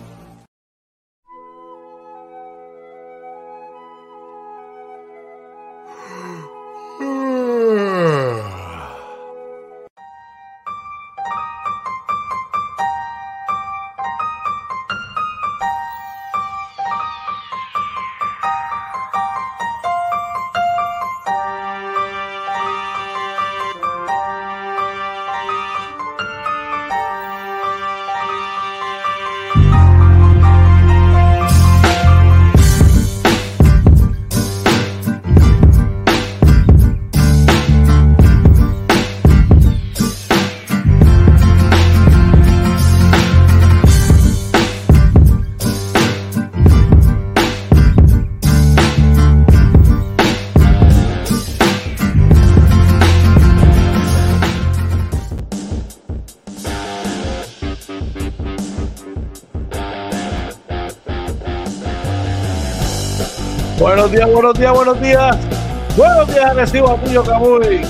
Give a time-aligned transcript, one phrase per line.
[64.06, 65.96] Buenos días, buenos días, buenos días.
[65.96, 67.80] Buenos días, recibo a Puyo Camuy.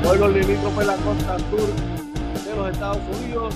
[0.00, 3.54] Pueblos limítrofes la costa sur de los Estados Unidos,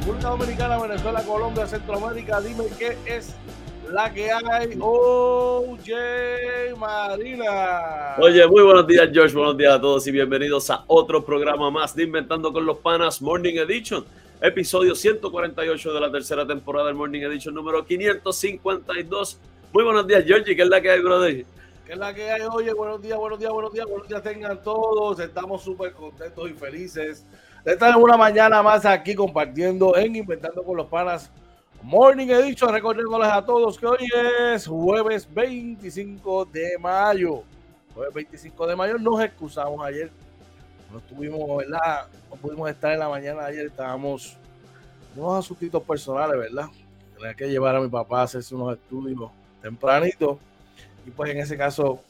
[0.00, 2.42] República Dominicana, Venezuela, Colombia, Centroamérica.
[2.42, 3.34] Dime qué es
[3.90, 4.76] la que hay.
[4.78, 5.88] OJ
[6.76, 8.16] Marina.
[8.18, 9.34] Oye, muy buenos días, George.
[9.34, 13.22] Buenos días a todos y bienvenidos a otro programa más de Inventando con los Panas
[13.22, 14.04] Morning Edition.
[14.42, 19.38] Episodio 148 de la tercera temporada del Morning Edition número 552.
[19.74, 20.54] Muy buenos días, Georgie.
[20.54, 21.44] ¿Qué es la que hay, brother?
[21.84, 22.42] ¿Qué es la que hay?
[22.42, 25.18] Oye, buenos días, buenos días, buenos días, buenos días tengan todos.
[25.18, 27.26] Estamos súper contentos y felices
[27.64, 31.28] de estar en una mañana más aquí compartiendo en Inventando con los Panas
[31.82, 32.72] Morning Edition.
[32.72, 34.08] Recordándoles a todos que hoy
[34.52, 37.42] es jueves 25 de mayo.
[37.96, 38.96] Jueves 25 de mayo.
[38.96, 40.08] Nos excusamos ayer.
[40.92, 42.06] No estuvimos, ¿verdad?
[42.30, 43.66] No pudimos estar en la mañana ayer.
[43.66, 44.36] Estábamos
[45.16, 46.68] unos asuntitos personales, ¿verdad?
[47.16, 49.32] Tenía que llevar a mi papá a hacerse unos estudios
[49.64, 50.38] tempranito.
[51.06, 52.00] Y pues en ese caso,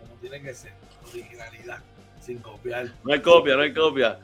[0.00, 0.72] como tiene que ser,
[1.12, 1.78] originalidad,
[2.20, 2.88] sin copiar.
[3.04, 4.18] No hay copia, no hay copia.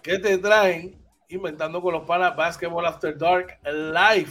[0.00, 0.96] que te traen
[1.28, 4.30] inventando con los panas Basketball After Dark Live.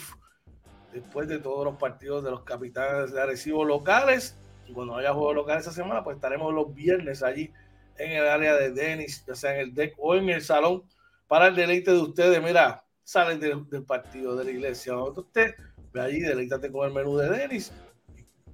[0.94, 4.40] Después de todos los partidos de los capitanes de Arecibo locales.
[4.66, 7.52] Y cuando haya juego local esa semana, pues estaremos los viernes allí
[7.98, 10.84] en el área de Denis, ya sea en el deck o en el salón,
[11.28, 12.42] para el deleite de ustedes.
[12.42, 14.98] Mira, salen del partido de la iglesia.
[14.98, 15.56] Usted
[15.92, 17.72] ve allí, deleítate con el menú de Denis,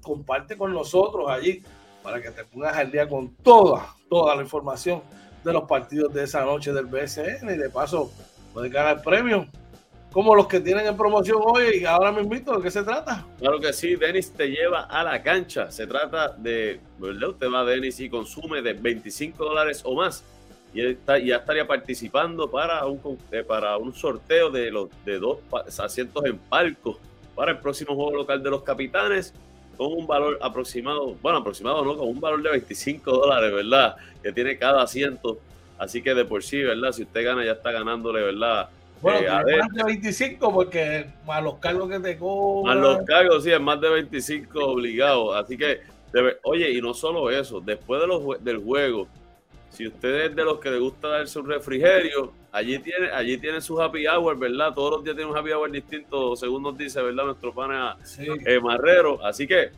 [0.02, 1.64] comparte con nosotros allí
[2.04, 5.02] para que te pongas al día con toda, toda la información
[5.44, 8.12] de los partidos de esa noche del BSN y de paso
[8.54, 9.48] puedes ganar premios
[10.12, 13.26] como los que tienen en promoción hoy y ahora invito, ¿de qué se trata?
[13.38, 15.72] Claro que sí, Denis te lleva a la cancha.
[15.72, 17.30] Se trata de, ¿verdad?
[17.30, 20.24] Usted va a Denis y consume de 25 dólares o más.
[20.74, 20.82] Y
[21.26, 25.40] ya estaría participando para un, eh, para un sorteo de, los, de dos
[25.80, 27.00] asientos en palco
[27.36, 29.34] para el próximo juego local de los capitanes
[29.78, 33.96] con un valor aproximado, bueno, aproximado no, con un valor de 25 dólares, ¿verdad?
[34.22, 35.40] Que tiene cada asiento.
[35.78, 36.92] Así que de por sí, ¿verdad?
[36.92, 38.70] Si usted gana, ya está ganándole, ¿verdad?
[39.02, 42.80] Bueno, eh, más de 25 porque más los cargos que te cobran.
[42.80, 45.34] Más los cargos, sí, es más de 25 obligado.
[45.34, 45.82] Así que,
[46.44, 49.08] oye, y no solo eso, después de los, del juego,
[49.70, 53.62] si usted es de los que le gusta darse un refrigerio, allí tiene, allí tiene
[53.62, 54.74] su happy hour, ¿verdad?
[54.74, 57.26] Todos los días tiene un happy hour distinto, según nos dice, ¿verdad?
[57.26, 59.24] Nuestro pana eh, Marrero.
[59.24, 59.70] Así que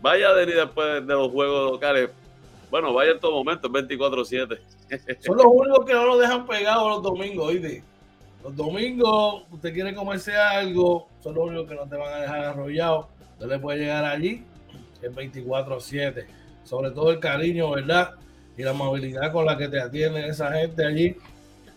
[0.00, 2.10] vaya de después de los juegos locales.
[2.70, 4.58] Bueno, vaya en todo momento, 24-7.
[5.20, 7.82] Son los únicos que no lo dejan pegado los domingos, ¿oíste?
[8.42, 12.44] Los domingos, usted quiere comerse algo, son los únicos que no te van a dejar
[12.44, 13.08] arrollado.
[13.34, 14.44] Usted le puede llegar allí
[15.00, 16.26] en 24-7.
[16.64, 18.14] Sobre todo el cariño, ¿verdad?
[18.56, 21.16] Y la amabilidad con la que te atienden esa gente allí.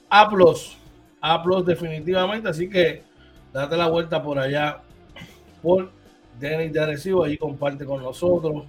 [0.10, 0.78] Aplos,
[1.22, 2.50] Aplos definitivamente.
[2.50, 3.04] Así que
[3.54, 4.82] date la vuelta por allá
[5.62, 5.92] por
[6.40, 7.24] Denis de Arecibo.
[7.24, 8.64] Allí comparte con nosotros.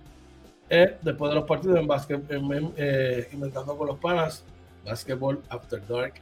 [0.69, 2.21] Eh, después de los partidos en básquet,
[2.77, 4.45] eh, inventando con los panas,
[4.85, 6.15] Basketball After Dark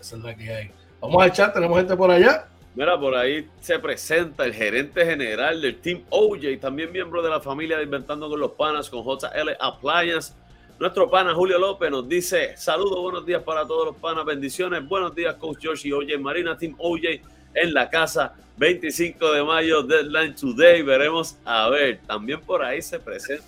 [0.00, 0.70] esa es la que hay.
[1.00, 2.46] Vamos a chat, tenemos gente por allá.
[2.74, 7.40] Mira, por ahí se presenta el gerente general del Team OJ, también miembro de la
[7.40, 10.32] familia de Inventando con los Panas, con JL Appliance.
[10.78, 14.86] Nuestro pana Julio López nos dice: Saludos, buenos días para todos los panas, bendiciones.
[14.88, 17.20] Buenos días, Coach George y OJ Marina, Team OJ
[17.54, 18.34] en la casa.
[18.56, 20.82] 25 de mayo, deadline today.
[20.82, 22.00] Veremos a ver.
[22.06, 23.44] También por ahí se presenta,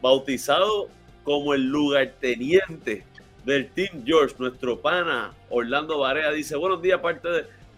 [0.00, 0.88] bautizado
[1.24, 3.04] como el lugarteniente
[3.50, 7.28] del Team George, nuestro pana Orlando Barea dice, buenos días parte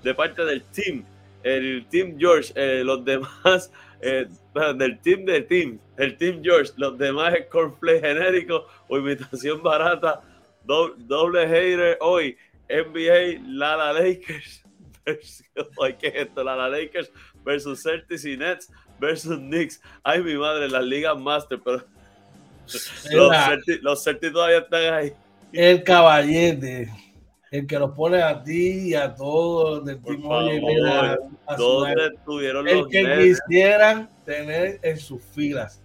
[0.02, 1.02] de, parte del team,
[1.42, 3.72] el Team George, eh, los demás,
[4.02, 4.28] eh,
[4.76, 10.20] del team del team, el Team George, los demás es cornflake genérico o imitación barata,
[10.64, 12.36] doble, hater hoy,
[12.68, 14.62] NBA, Lala Lakers,
[15.06, 15.42] versus,
[15.98, 16.44] ¿qué es esto?
[16.44, 17.10] Lala Lakers
[17.42, 18.70] versus Celtics y Nets
[19.00, 19.80] versus Knicks.
[20.02, 21.82] Ay, mi madre, las ligas master, pero
[23.80, 25.12] los Celtics todavía están ahí
[25.52, 26.90] el caballete,
[27.50, 30.60] el que los pone a ti y a todos del Team Oye,
[31.56, 35.82] ¿Dónde estuvieron los El que quisieran tener en sus filas.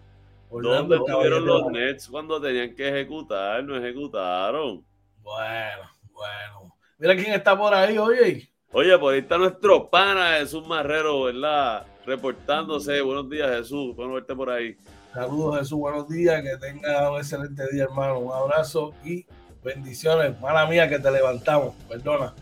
[0.50, 3.63] ¿Dónde estuvieron los Nets cuando tenían que ejecutar?
[3.63, 4.86] No ejecutaron.
[5.21, 5.83] Bueno,
[6.13, 6.74] bueno.
[6.97, 8.50] Mira quién está por ahí, oye.
[8.71, 11.86] Oye, por ahí está nuestro pana Jesús Marrero, ¿verdad?
[12.05, 13.01] Reportándose.
[13.01, 13.95] Buenos días, Jesús.
[13.95, 14.77] Bueno verte por ahí.
[15.13, 15.79] Saludos, Jesús.
[15.79, 16.41] Buenos días.
[16.41, 18.19] Que tenga un excelente día, hermano.
[18.19, 19.25] Un abrazo y
[19.67, 22.33] Bendiciones, mala mía que te levantamos, perdona.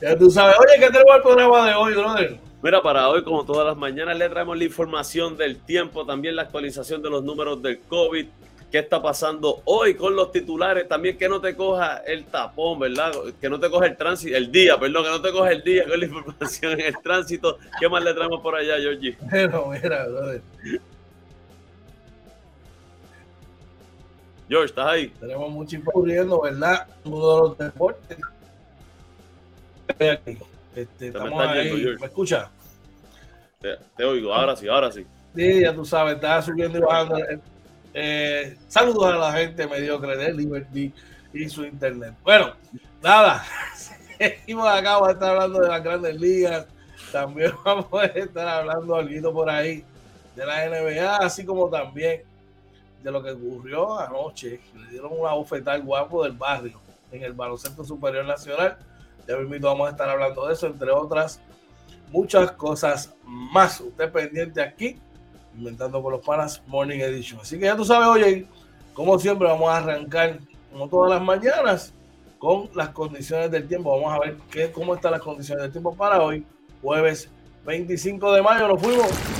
[0.00, 2.40] ya tú sabes, oye, ¿qué tenemos el programa de hoy, brother?
[2.62, 6.42] Mira, para hoy, como todas las mañanas, le traemos la información del tiempo, también la
[6.42, 8.28] actualización de los números del COVID,
[8.72, 13.12] qué está pasando hoy con los titulares, también que no te coja el tapón, ¿verdad?
[13.42, 15.86] Que no te coja el tránsito, el día, perdón, que no te coja el día
[15.86, 17.58] con la información en el tránsito.
[17.78, 19.18] ¿Qué más le traemos por allá, Georgie?
[19.30, 20.40] Pero mira, brother.
[24.50, 25.08] George, ¿estás ahí?
[25.20, 26.84] Tenemos mucho ocurriendo, ¿verdad?
[27.04, 28.18] Uno de los deportes.
[30.74, 31.96] Este, estamos ahí.
[32.00, 32.50] ¿Me escucha?
[33.60, 35.06] Te, oigo, ahora sí, ahora sí.
[35.36, 37.18] Sí, ya tú sabes, está subiendo y bajando.
[37.94, 40.92] Eh, saludos a la gente mediocre de Liberty
[41.32, 42.14] y su internet.
[42.24, 42.54] Bueno,
[43.00, 43.44] nada,
[44.10, 46.66] seguimos acá, vamos a estar hablando de las grandes ligas,
[47.12, 49.84] también vamos a estar hablando algo por ahí
[50.34, 52.22] de la NBA, así como también
[53.02, 54.60] de lo que ocurrió anoche.
[54.76, 56.80] Le dieron una bofetada al guapo del barrio
[57.10, 58.78] en el baloncesto superior nacional.
[59.26, 61.40] Ya mismo vamos a estar hablando de eso, entre otras
[62.10, 63.80] muchas cosas más.
[63.80, 64.98] Usted pendiente aquí,
[65.56, 67.40] inventando con los panas Morning Edition.
[67.40, 68.46] Así que ya tú sabes, oye,
[68.92, 70.38] como siempre, vamos a arrancar,
[70.72, 71.94] como todas las mañanas,
[72.38, 73.90] con las condiciones del tiempo.
[73.90, 76.44] Vamos a ver qué, cómo están las condiciones del tiempo para hoy,
[76.82, 77.30] jueves
[77.64, 78.68] 25 de mayo.
[78.68, 79.39] Nos fuimos.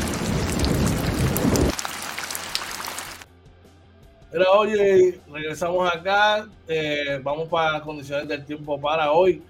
[4.33, 6.47] Mira, oye, regresamos acá.
[6.69, 9.43] Eh, vamos para condiciones del tiempo para hoy.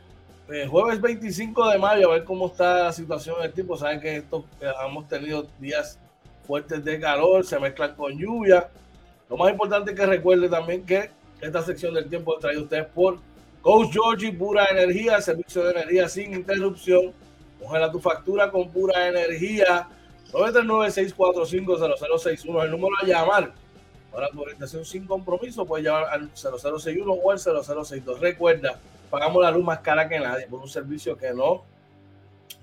[0.50, 3.76] Eh, jueves 25 de mayo, a ver cómo está la situación del tiempo.
[3.76, 5.99] Saben que esto, eh, hemos tenido días
[6.46, 8.70] fuertes de calor, se mezclan con lluvia.
[9.28, 11.10] Lo más importante es que recuerde también que
[11.42, 13.18] esta sección del tiempo es traída ustedes por
[13.60, 17.12] Coach Georgie, pura energía, servicio de energía sin interrupción.
[17.60, 19.87] Congela tu factura con pura energía.
[20.32, 23.52] 939-645-0061 es el número a llamar
[24.12, 28.21] para tu orientación sin compromiso, puedes llamar al 0061 o al 0062.
[28.21, 31.64] Recuerda, pagamos la luz más cara que nadie por un servicio que no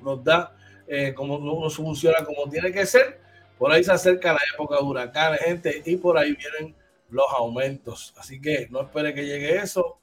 [0.02, 0.54] nos da,
[0.88, 3.20] eh, como no funciona como tiene que ser.
[3.58, 6.76] Por ahí se acerca la época de huracanes, gente, y por ahí vienen
[7.10, 8.14] los aumentos.
[8.18, 9.98] Así que no espere que llegue eso.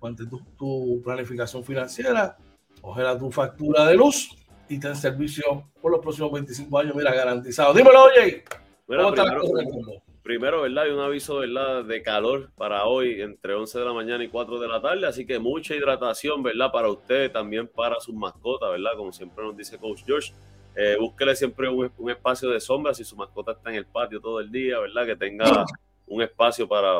[0.00, 2.36] Mantén tu, planificación financiera,
[2.80, 4.30] congela tu factura de luz
[4.68, 7.74] y ten servicio por los próximos 25 años, mira, garantizado.
[7.74, 8.44] Dímelo, oye.
[8.86, 10.84] ¿Cómo está la primero, ¿verdad?
[10.84, 11.84] Hay un aviso, ¿verdad?
[11.84, 15.26] De calor para hoy entre 11 de la mañana y 4 de la tarde, así
[15.26, 16.70] que mucha hidratación, ¿verdad?
[16.70, 18.92] Para usted, también para sus mascotas, ¿verdad?
[18.96, 20.32] Como siempre nos dice Coach George.
[20.76, 24.38] Eh, búsquele siempre un, espacio de sombra si su mascota está en el patio todo
[24.38, 25.04] el día, ¿verdad?
[25.04, 25.64] Que tenga
[26.06, 26.92] un espacio para...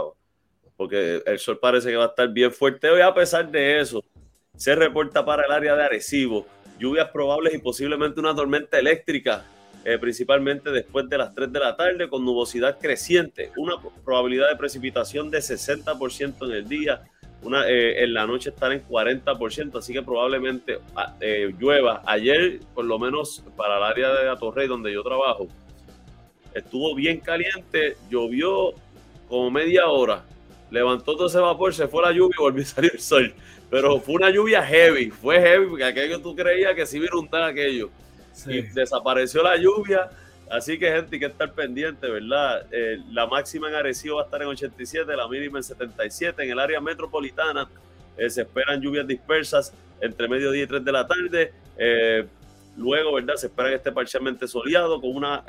[0.76, 3.00] Porque el sol parece que va a estar bien fuerte hoy.
[3.00, 4.02] A pesar de eso,
[4.56, 6.48] se reporta para el área de Arecibo
[6.80, 9.44] lluvias probables y posiblemente una tormenta eléctrica
[9.84, 14.56] eh, principalmente después de las 3 de la tarde, con nubosidad creciente, una probabilidad de
[14.56, 17.02] precipitación de 60% en el día,
[17.42, 22.02] una, eh, en la noche estar en 40%, así que probablemente ah, eh, llueva.
[22.04, 25.48] Ayer, por lo menos para el área de Atorrey, donde yo trabajo,
[26.54, 28.74] estuvo bien caliente, llovió
[29.30, 30.24] como media hora,
[30.70, 33.32] levantó todo ese vapor, se fue la lluvia y volvió a salir el sol.
[33.70, 37.46] Pero fue una lluvia heavy, fue heavy, porque aquello tú creías que se iba a
[37.46, 37.88] aquello
[38.74, 40.10] desapareció la lluvia.
[40.50, 42.66] Así que, gente, hay que estar pendiente, ¿verdad?
[42.72, 46.42] Eh, la máxima en Arecibo va a estar en 87, la mínima en 77.
[46.42, 47.68] En el área metropolitana
[48.16, 51.52] eh, se esperan lluvias dispersas entre mediodía y 3 de la tarde.
[51.78, 52.26] Eh,
[52.76, 53.36] luego, ¿verdad?
[53.36, 55.44] Se espera que esté parcialmente soleado con una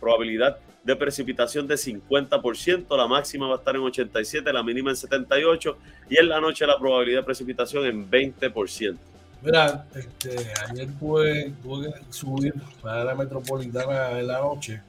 [0.00, 2.96] probabilidad de precipitación de 50%.
[2.96, 5.76] La máxima va a estar en 87, la mínima en 78.
[6.08, 8.96] Y en la noche la probabilidad de precipitación en 20%.
[9.42, 14.80] Mira, este, ayer pude, tuve que subir para la metropolitana en la noche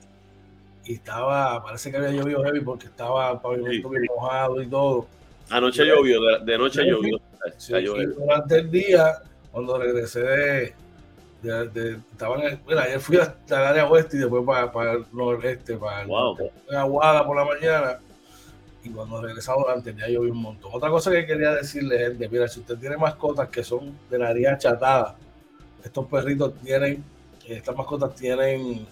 [0.86, 5.08] y estaba, parece que había llovido heavy porque estaba el pavimento bien mojado y todo.
[5.50, 7.20] Anoche llovió, de, noche llovió.
[8.18, 10.74] Durante el día, cuando regresé de,
[11.42, 14.94] de, de estaba en el, ayer fui hasta el área oeste y después para, para
[14.94, 16.38] el noreste, para wow.
[16.72, 18.00] Aguada por la mañana
[18.88, 20.72] y cuando regresamos el día llovió un montón.
[20.74, 24.48] Otra cosa que quería decirle, gente, mira, si usted tiene mascotas que son de nariz
[24.48, 25.16] achatada,
[25.84, 27.04] estos perritos tienen,
[27.46, 28.88] estas mascotas tienen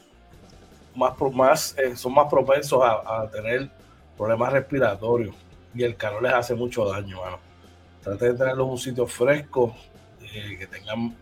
[0.95, 3.69] más, más eh, son más propensos a, tener
[4.17, 5.35] problemas respiratorios
[5.73, 7.39] y el calor les hace mucho daño, mano.
[8.01, 9.75] Trate de tenerlos en un sitio fresco,
[10.21, 11.15] eh, que tengan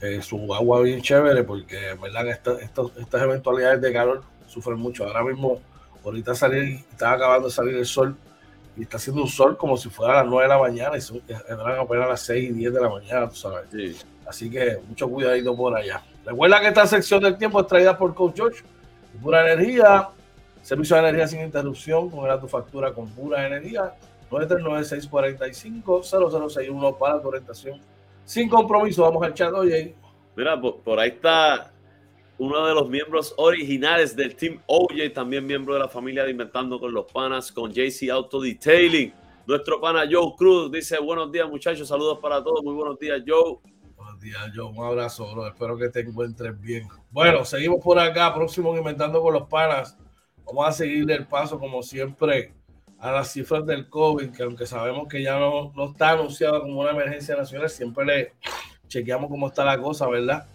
[0.00, 5.04] eh, su agua bien chévere, porque en verdad estas eventualidades de calor sufren mucho.
[5.04, 5.60] Ahora mismo
[6.06, 8.16] ahorita salir, estaba acabando de salir el sol
[8.76, 11.00] y está haciendo un sol como si fuera a las 9 de la mañana y
[11.00, 14.06] son, a apenas a las 6 y 10 de la mañana, tú sabes.
[14.26, 16.00] Así que mucho cuidadito por allá.
[16.24, 18.62] Recuerda que esta sección del tiempo es traída por Coach George.
[19.22, 20.10] Pura energía,
[20.62, 23.94] servicio de energía sin interrupción, congela tu factura con pura energía.
[24.30, 27.80] 939-645-0061 para tu orientación.
[28.24, 29.94] Sin compromiso, vamos al chat, oye.
[30.34, 31.70] Mira, por ahí está
[32.38, 36.78] uno de los miembros originales del Team OJ, también miembro de la familia de Inventando
[36.78, 39.12] con los Panas, con JC Auto Detailing.
[39.46, 42.62] Nuestro pana Joe Cruz dice: Buenos días, muchachos, saludos para todos.
[42.62, 43.58] Muy buenos días, Joe.
[43.96, 44.66] Buenos días, Joe.
[44.66, 45.46] Un abrazo, bro.
[45.46, 46.88] Espero que te encuentres bien.
[47.10, 49.96] Bueno, seguimos por acá, próximo Inventando con los Panas.
[50.44, 52.54] Vamos a seguir el paso, como siempre,
[52.98, 56.80] a las cifras del COVID, que aunque sabemos que ya no, no está anunciado como
[56.80, 58.32] una emergencia nacional, siempre le
[58.88, 60.46] chequeamos cómo está la cosa, ¿verdad?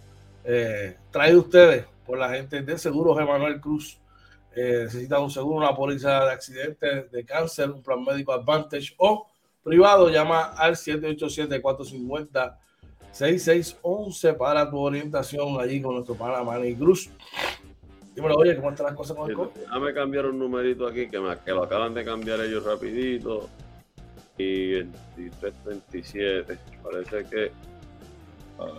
[0.44, 4.00] Eh, trae ustedes por la gente de Seguros Emanuel Cruz.
[4.56, 9.28] Eh, necesitan un seguro, una póliza de accidente, de cáncer, un plan médico Advantage o
[9.64, 12.58] privado, llama al 787-450
[13.12, 17.10] 6611 para tu orientación allí con nuestro pana Manny Cruz.
[18.16, 19.52] Dímelo, oye, ¿cómo están las cosas con el COVID?
[19.56, 23.50] Déjame cambiar un numerito aquí que, me, que lo acaban de cambiar ellos rapidito.
[24.38, 26.58] Y 2337.
[26.84, 27.52] Parece que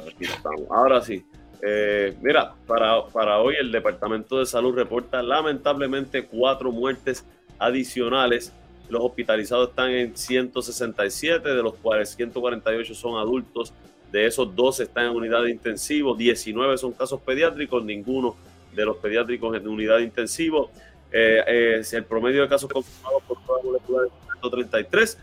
[0.09, 0.63] aquí estamos.
[0.71, 1.25] Ahora sí.
[1.65, 7.25] Eh, mira, para, para hoy el Departamento de Salud reporta lamentablemente cuatro muertes
[7.59, 8.53] adicionales.
[8.89, 13.73] Los hospitalizados están en 167, de los cuales 148 son adultos.
[14.11, 18.37] De esos 12 están en unidad de intensivo, 19 son casos pediátricos, ninguno
[18.75, 20.71] de los pediátricos en unidad de intensivo.
[21.13, 25.19] Eh, el promedio de casos confirmados por prueba molecular es 133.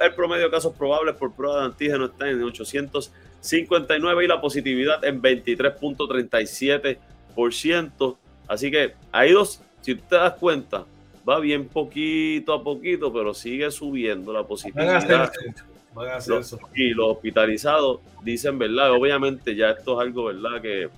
[0.00, 5.04] El promedio de casos probables por prueba de antígeno está en 859 y la positividad
[5.04, 8.16] en 23.37%.
[8.48, 10.84] Así que hay dos, si te das cuenta,
[11.28, 15.32] va bien poquito a poquito, pero sigue subiendo la positividad.
[16.74, 18.92] Y los hospitalizados dicen, ¿verdad?
[18.92, 20.60] Obviamente ya esto es algo, ¿verdad?
[20.60, 20.88] Que,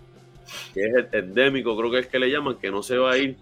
[0.74, 3.36] es endémico, creo que es que le llaman, que no se va a ir.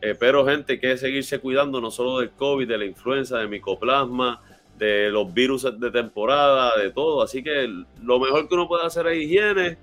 [0.00, 3.46] Eh, pero gente, hay que seguirse cuidando no solo del COVID, de la influenza, de
[3.46, 4.40] micoplasma,
[4.78, 7.22] de los virus de temporada, de todo.
[7.22, 7.68] Así que
[8.02, 9.78] lo mejor que uno puede hacer es higiene,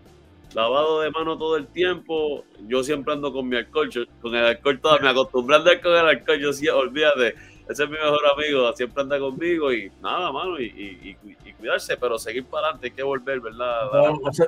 [0.53, 2.43] lavado de mano todo el tiempo.
[2.67, 3.89] Yo siempre ando con mi alcohol,
[4.21, 7.35] con el alcohol todo, me acostumbré a andar con el alcohol, yo sí, olvídate,
[7.69, 11.15] ese es mi mejor amigo, siempre anda conmigo y nada, mano, y,
[11.57, 13.83] cuidarse, pero seguir para adelante, hay que volver, ¿verdad?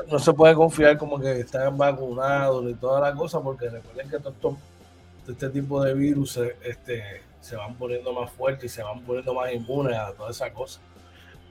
[0.10, 4.20] No, se, puede confiar como que están vacunados ni toda la cosa, porque recuerden que
[4.20, 4.58] todo,
[5.28, 9.52] este tipo de virus este, se van poniendo más fuertes y se van poniendo más
[9.52, 10.80] inmunes a toda esa cosa.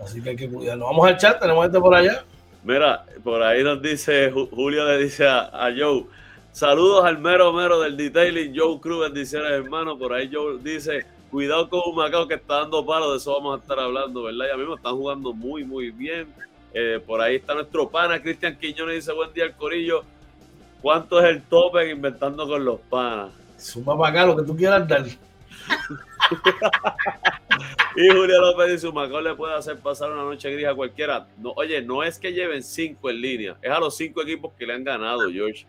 [0.03, 0.89] Así que hay que cuidarnos.
[0.89, 2.25] Vamos al chat, tenemos gente por allá.
[2.65, 6.07] Mira, por ahí nos dice, Julio le dice a, Joe,
[6.51, 9.99] saludos al mero mero del detailing, Joe Cruz, bendiciones hermano.
[9.99, 13.59] Por ahí Joe dice, cuidado con un Macao que está dando palo, de eso vamos
[13.59, 14.47] a estar hablando, ¿verdad?
[14.51, 16.27] Ya mismo están jugando muy, muy bien.
[16.73, 20.05] Eh, por ahí está nuestro pana, Cristian Quiñones, dice, buen día al corillo.
[20.81, 23.31] ¿Cuánto es el tope en inventando con los panas?
[23.59, 25.05] Suma para acá lo que tú quieras dar.
[27.97, 31.27] Y Julio López dice, Macao le puede hacer pasar una noche gris a cualquiera.
[31.39, 34.67] No, oye, no es que lleven cinco en línea, es a los cinco equipos que
[34.67, 35.67] le han ganado, George.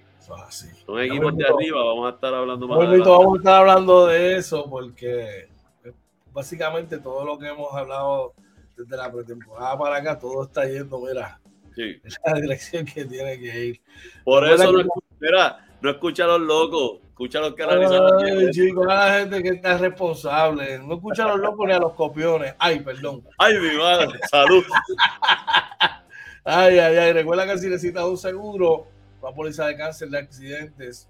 [0.86, 2.78] Son equipos de arriba, vamos a estar hablando más.
[2.78, 5.50] vamos a estar hablando de eso porque
[5.84, 5.94] eh,
[6.32, 8.34] básicamente todo lo que hemos hablado
[8.78, 11.42] desde la pretemporada para acá, todo está yendo, mira,
[11.76, 12.02] sí.
[12.26, 13.82] la dirección que tiene que ir.
[14.24, 14.84] Por eso, no,
[15.20, 18.52] mira, no escucha a los locos, escucha los que analizan.
[18.52, 20.80] chicos, a la gente que está responsable.
[20.80, 22.54] No escucha a los locos ni a los copiones.
[22.60, 23.24] Ay, perdón.
[23.38, 24.64] Ay, mi madre, salud.
[26.44, 27.14] ay, ay, ay.
[27.14, 28.88] Recuerda que si necesitas un seguro,
[29.22, 31.10] la póliza de cáncer, de accidentes,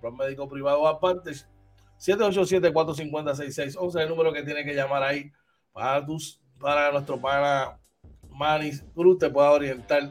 [0.00, 1.30] plan médico privado aparte,
[2.00, 5.30] 787-450-6611 es el número que tiene que llamar ahí
[5.72, 7.78] para, tus, para nuestro pana
[8.30, 10.10] Manis Cruz te pueda orientar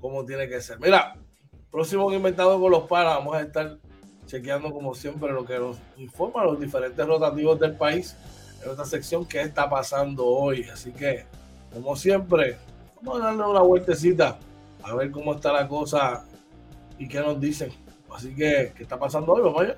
[0.00, 0.80] cómo tiene que ser.
[0.80, 1.14] Mira,
[1.70, 3.78] próximo inventado con los panas, vamos a estar
[4.28, 8.14] chequeando como siempre lo que nos informa los diferentes rotativos del país
[8.62, 10.64] en esta sección qué está pasando hoy.
[10.70, 11.24] Así que,
[11.72, 12.58] como siempre,
[13.00, 14.38] vamos a darle una vueltecita
[14.82, 16.26] a ver cómo está la cosa
[16.98, 17.72] y qué nos dicen.
[18.14, 19.66] Así que, ¿qué está pasando hoy?
[19.66, 19.76] Allá.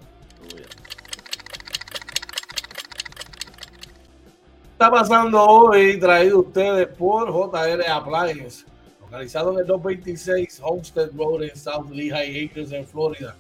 [4.73, 8.65] Está pasando hoy, traído ustedes por JR Appliance,
[9.01, 13.37] localizado en el 226 Homestead Road en South Lehigh Acres, en Florida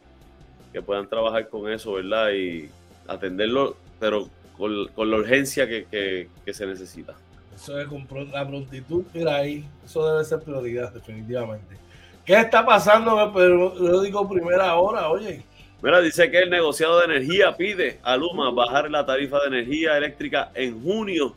[0.71, 2.31] que puedan trabajar con eso, ¿verdad?
[2.31, 2.69] Y
[3.07, 7.15] atenderlo, pero con, la urgencia que, se necesita.
[7.55, 11.77] Eso es con la prontitud, mira ahí, eso debe ser prioridad, definitivamente.
[12.25, 15.43] ¿Qué está pasando en el periódico Primera Hora, oye?
[15.81, 19.97] Mira, dice que el negociado de energía pide a Luma bajar la tarifa de energía
[19.97, 21.33] eléctrica en junio,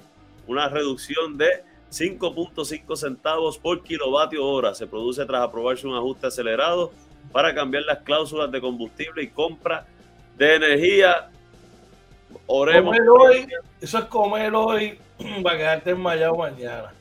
[0.48, 4.74] una reducción de 5.5 centavos por kilovatio hora.
[4.74, 6.92] Se produce tras aprobarse un ajuste acelerado
[7.30, 9.86] para cambiar las cláusulas de combustible y compra
[10.36, 11.30] de energía.
[12.46, 12.96] Oremos.
[13.08, 13.46] hoy,
[13.80, 14.98] eso es comer hoy
[15.42, 16.92] para quedarte enmayado mañana.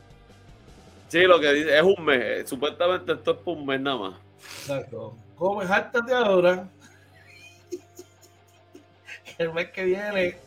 [1.07, 2.47] Sí, lo que dice es un mes.
[2.47, 4.13] Supuestamente esto es por un mes nada más.
[4.61, 5.15] Exacto.
[5.35, 6.67] Come, jártate ahora.
[9.37, 10.37] El mes que viene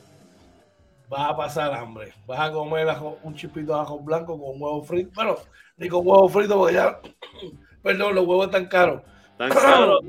[1.09, 2.15] vas a pasar hambre.
[2.27, 2.87] Vas a comer
[3.23, 5.11] un chipito de ajo blanco con huevo frito.
[5.15, 5.37] Bueno,
[5.77, 6.99] ni con huevo frito porque ya,
[7.83, 9.03] perdón, los huevos están caros.
[9.49, 10.01] Tan caros.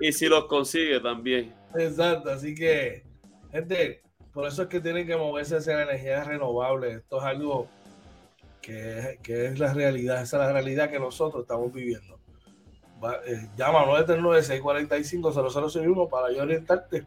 [0.00, 1.54] y, si los consigue también.
[1.74, 3.04] Exacto, así que,
[3.50, 6.98] gente, por eso es que tienen que moverse hacia energías renovables.
[6.98, 7.68] Esto es algo
[8.60, 12.18] que, que, es la realidad, esa es la realidad que nosotros estamos viviendo.
[13.26, 17.04] Eh, llama a 939-645-0061 para yo orientarte,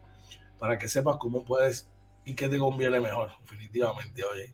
[0.58, 1.88] para que sepas cómo puedes
[2.24, 4.22] y qué te conviene mejor, definitivamente.
[4.24, 4.52] Oye,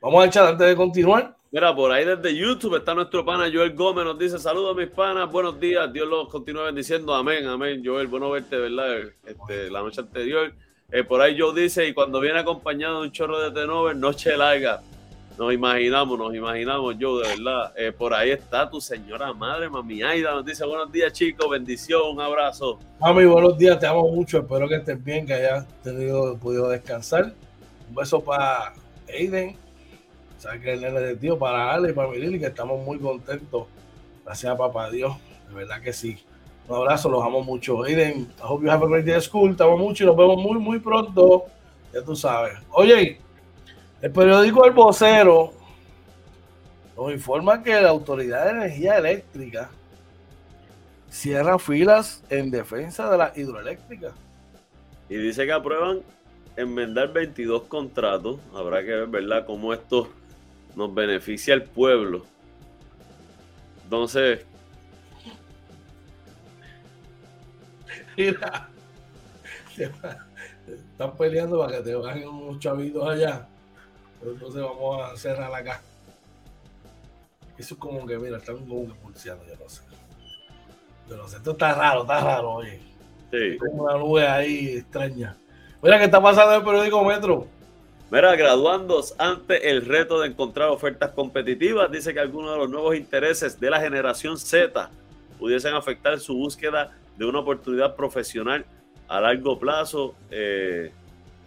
[0.00, 1.36] vamos a echar antes de continuar.
[1.54, 5.30] Mira, por ahí desde YouTube está nuestro pana Joel Gómez, nos dice saludos mis panas,
[5.30, 9.12] buenos días, Dios los continúe bendiciendo, amén, amén, Joel, bueno verte, ¿verdad?
[9.24, 10.52] Este, la noche anterior.
[10.90, 14.36] Eh, por ahí Joe dice, y cuando viene acompañado de un chorro de tenover, noche
[14.36, 14.82] larga.
[15.38, 17.72] Nos imaginamos, nos imaginamos, yo de verdad.
[17.76, 20.32] Eh, por ahí está tu señora madre, mami Aida.
[20.32, 21.48] Nos dice buenos días, chicos.
[21.48, 22.80] Bendición, un abrazo.
[22.98, 24.40] Mami, buenos días, te amo mucho.
[24.40, 27.32] Espero que estés bien, que hayas tenido, podido descansar.
[27.88, 28.74] Un beso para
[29.08, 29.63] Aiden.
[30.44, 33.66] Sabes que el nene de tío, para Ale y para Lili, que estamos muy contentos.
[34.26, 35.16] Gracias papá Dios.
[35.48, 36.22] De verdad que sí.
[36.68, 37.82] Un abrazo, los amo mucho.
[37.82, 39.56] Aiden, I hope you have a great day at school.
[39.56, 41.46] Te amo mucho y nos vemos muy, muy pronto.
[41.94, 42.58] Ya tú sabes.
[42.72, 43.18] Oye,
[44.02, 45.54] el periódico El Vocero
[46.94, 49.70] nos informa que la Autoridad de Energía Eléctrica
[51.08, 54.12] cierra filas en defensa de la hidroeléctrica.
[55.08, 56.02] Y dice que aprueban
[56.54, 58.40] enmendar 22 contratos.
[58.54, 60.10] Habrá que ver, ¿verdad?, cómo esto
[60.74, 62.24] nos beneficia al pueblo.
[63.84, 64.44] Entonces.
[68.16, 68.68] Mira,
[69.76, 73.48] están peleando para que te bajen unos chavitos allá
[74.32, 75.80] entonces vamos a cerrar acá.
[77.58, 79.82] Eso es como que, mira, están como que pulseando, yo no sé.
[81.08, 82.80] Yo no sé, esto está raro, está raro, oye.
[83.30, 83.58] Sí.
[83.60, 85.36] Tengo una nube ahí extraña.
[85.82, 87.46] Mira, ¿qué está pasando en el periódico Metro?
[88.14, 92.94] Mira, graduandos ante el reto de encontrar ofertas competitivas, dice que algunos de los nuevos
[92.94, 94.88] intereses de la generación Z
[95.36, 98.64] pudiesen afectar su búsqueda de una oportunidad profesional
[99.08, 100.92] a largo plazo, eh,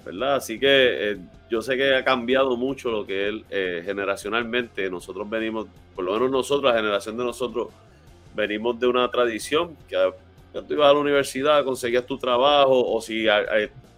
[0.03, 0.35] ¿verdad?
[0.35, 1.17] Así que eh,
[1.49, 4.89] yo sé que ha cambiado mucho lo que él eh, generacionalmente.
[4.89, 7.69] Nosotros venimos, por lo menos nosotros, la generación de nosotros,
[8.35, 9.95] venimos de una tradición que
[10.51, 13.25] tú ibas a la universidad conseguías tu trabajo o si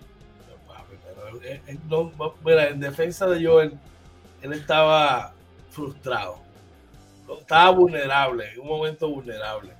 [2.44, 3.72] mira, en defensa de Joel,
[4.42, 5.32] él estaba
[5.70, 6.38] frustrado.
[7.40, 9.75] Estaba vulnerable, en un momento vulnerable.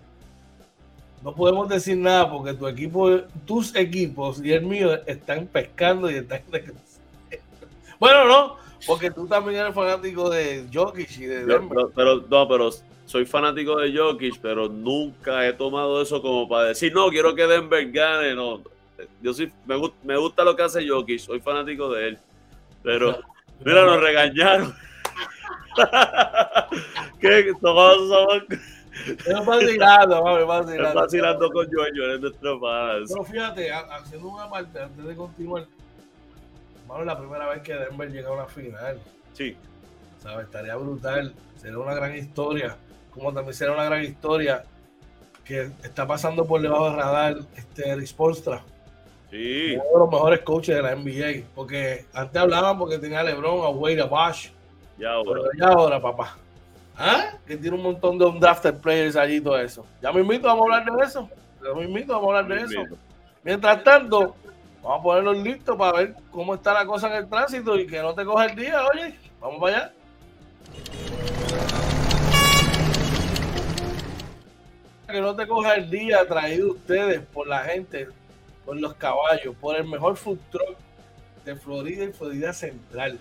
[1.27, 3.11] No podemos decir nada porque tu equipo,
[3.45, 6.41] tus equipos y el mío están pescando y están
[7.99, 11.87] Bueno, no, porque tú también eres fanático de Jokic y de Denver.
[11.97, 12.71] Pero, no, pero
[13.07, 17.49] soy fanático de Jokic, pero nunca he tomado eso como para decir, no, quiero que
[17.49, 18.33] Denver gane.
[18.33, 18.63] No,
[19.21, 22.19] yo sí, me, me gusta lo que hace Jokic, soy fanático de él.
[22.85, 23.19] Pero,
[23.65, 24.73] mira, nos regañaron.
[27.21, 27.53] ¿Qué?
[27.61, 28.76] Todos somos...
[29.05, 30.89] Es vacilando, mami, vacilando.
[30.89, 33.05] Es vacilando con Joel, eres nuestro padre.
[33.09, 35.67] Pero fíjate, haciendo una parte antes de continuar,
[36.87, 39.01] Vamos, la primera vez que Denver llega a una final.
[39.33, 39.57] Sí.
[40.19, 40.47] ¿Sabes?
[40.47, 41.35] Estaría brutal.
[41.57, 42.77] Sería una gran historia.
[43.11, 44.65] Como también sería una gran historia
[45.45, 48.63] que está pasando por debajo del radar este Eric Spolstra.
[49.31, 49.75] Sí.
[49.75, 51.49] Uno de los mejores coaches de la NBA.
[51.55, 54.53] Porque antes hablaban porque tenía a LeBron, a Wade, a Bosch.
[54.99, 55.43] Ya ahora.
[55.43, 56.39] Pero ya ahora, papá.
[56.97, 57.35] ¿Ah?
[57.47, 59.85] Que tiene un montón de undrafted players allí y todo eso.
[60.01, 61.29] Ya me invito, vamos a hablar de eso.
[61.63, 62.97] Ya me invito, vamos a hablar de eso.
[63.43, 64.35] Mientras tanto,
[64.87, 68.01] Vamos a ponerlos listos para ver cómo está la cosa en el tránsito y que
[68.01, 69.17] no te coja el día, oye.
[69.41, 69.93] Vamos para allá.
[75.09, 78.07] Que no te coja el día traído ustedes por la gente,
[78.65, 80.79] por los caballos, por el mejor food truck
[81.45, 83.19] de Florida y Florida Central.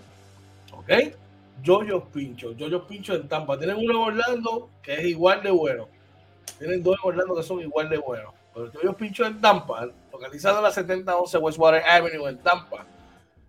[0.70, 1.16] ¿Ok?
[1.62, 2.52] Yoyos Pincho.
[2.52, 3.58] Yoyos Pincho en Tampa.
[3.58, 5.88] Tienen uno en Orlando que es igual de bueno.
[6.58, 8.34] Tienen dos en Orlando que son igual de buenos.
[8.54, 12.86] Pero Yoyos Pincho en Tampa localizado en la 7011 Westwater Avenue en Tampa.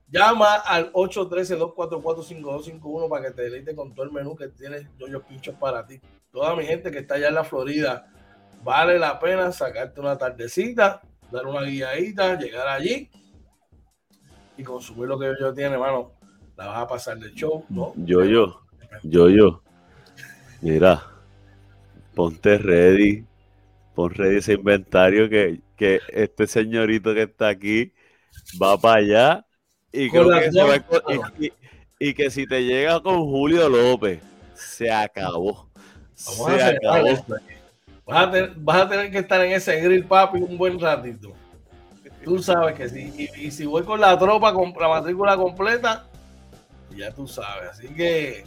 [0.10, 5.56] Llama al 813-244-5251 para que te deleite con todo el menú que tiene Yoyo Pinchos
[5.56, 6.02] para ti.
[6.32, 8.08] Toda mi gente que está allá en la Florida,
[8.64, 13.10] vale la pena sacarte una tardecita, dar una guiadita, llegar allí
[14.58, 16.17] y consumir lo que yo tiene, hermano.
[16.58, 17.94] La vas a pasar de show, ¿no?
[17.96, 18.62] Yo, yo,
[19.04, 19.62] yo, yo.
[20.62, 21.04] Mira,
[22.16, 23.26] ponte ready,
[23.94, 27.94] pon ready ese inventario que que este señorito que está aquí
[28.62, 29.46] va para allá
[29.92, 31.54] y, que
[32.00, 34.20] y, que si te llega con Julio López,
[34.54, 35.70] se acabó.
[36.14, 37.08] se acabó.
[38.06, 41.34] Vas a, tener, vas a, tener, que estar en ese grill, papi, un buen ratito.
[42.24, 43.30] Tú sabes que sí.
[43.38, 46.08] Y, si voy con la tropa, con la matrícula completa,
[46.98, 47.70] ya tú sabes.
[47.72, 48.46] Así que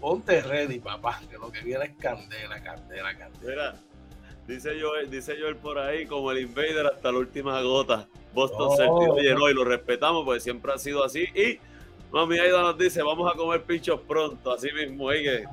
[0.00, 3.74] ponte ready, papá, que lo que viene es candela, candela, candela.
[4.46, 8.08] Dice Joel, dice Joel por ahí, como el Invader hasta la última gota.
[8.34, 9.38] Boston oh, Celtics.
[9.38, 11.22] No, y lo respetamos porque siempre ha sido así.
[11.34, 11.58] Y
[12.10, 14.52] Mami Aida nos dice, vamos a comer pinchos pronto.
[14.52, 15.44] Así mismo, oye,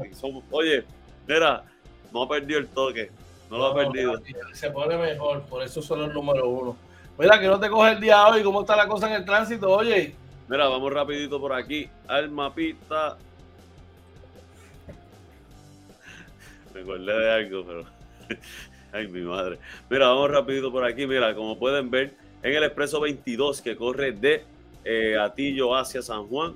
[0.51, 0.83] oye
[1.27, 1.63] mira,
[2.11, 3.11] no ha perdido el toque.
[3.49, 4.19] No, lo ha perdido.
[4.53, 6.77] Se pone mejor, por eso son los número uno.
[7.17, 9.69] Mira, que no te coge el día hoy, ¿cómo está la cosa en el tránsito?
[9.69, 10.15] Oye.
[10.49, 13.17] Mira, vamos rapidito por aquí al mapita.
[16.73, 17.85] Me acordé de algo, pero...
[18.91, 19.59] Ay, mi madre.
[19.89, 21.05] Mira, vamos rapidito por aquí.
[21.05, 24.43] Mira, como pueden ver, en el expreso 22 que corre de
[24.83, 26.55] eh, Atillo hacia San Juan,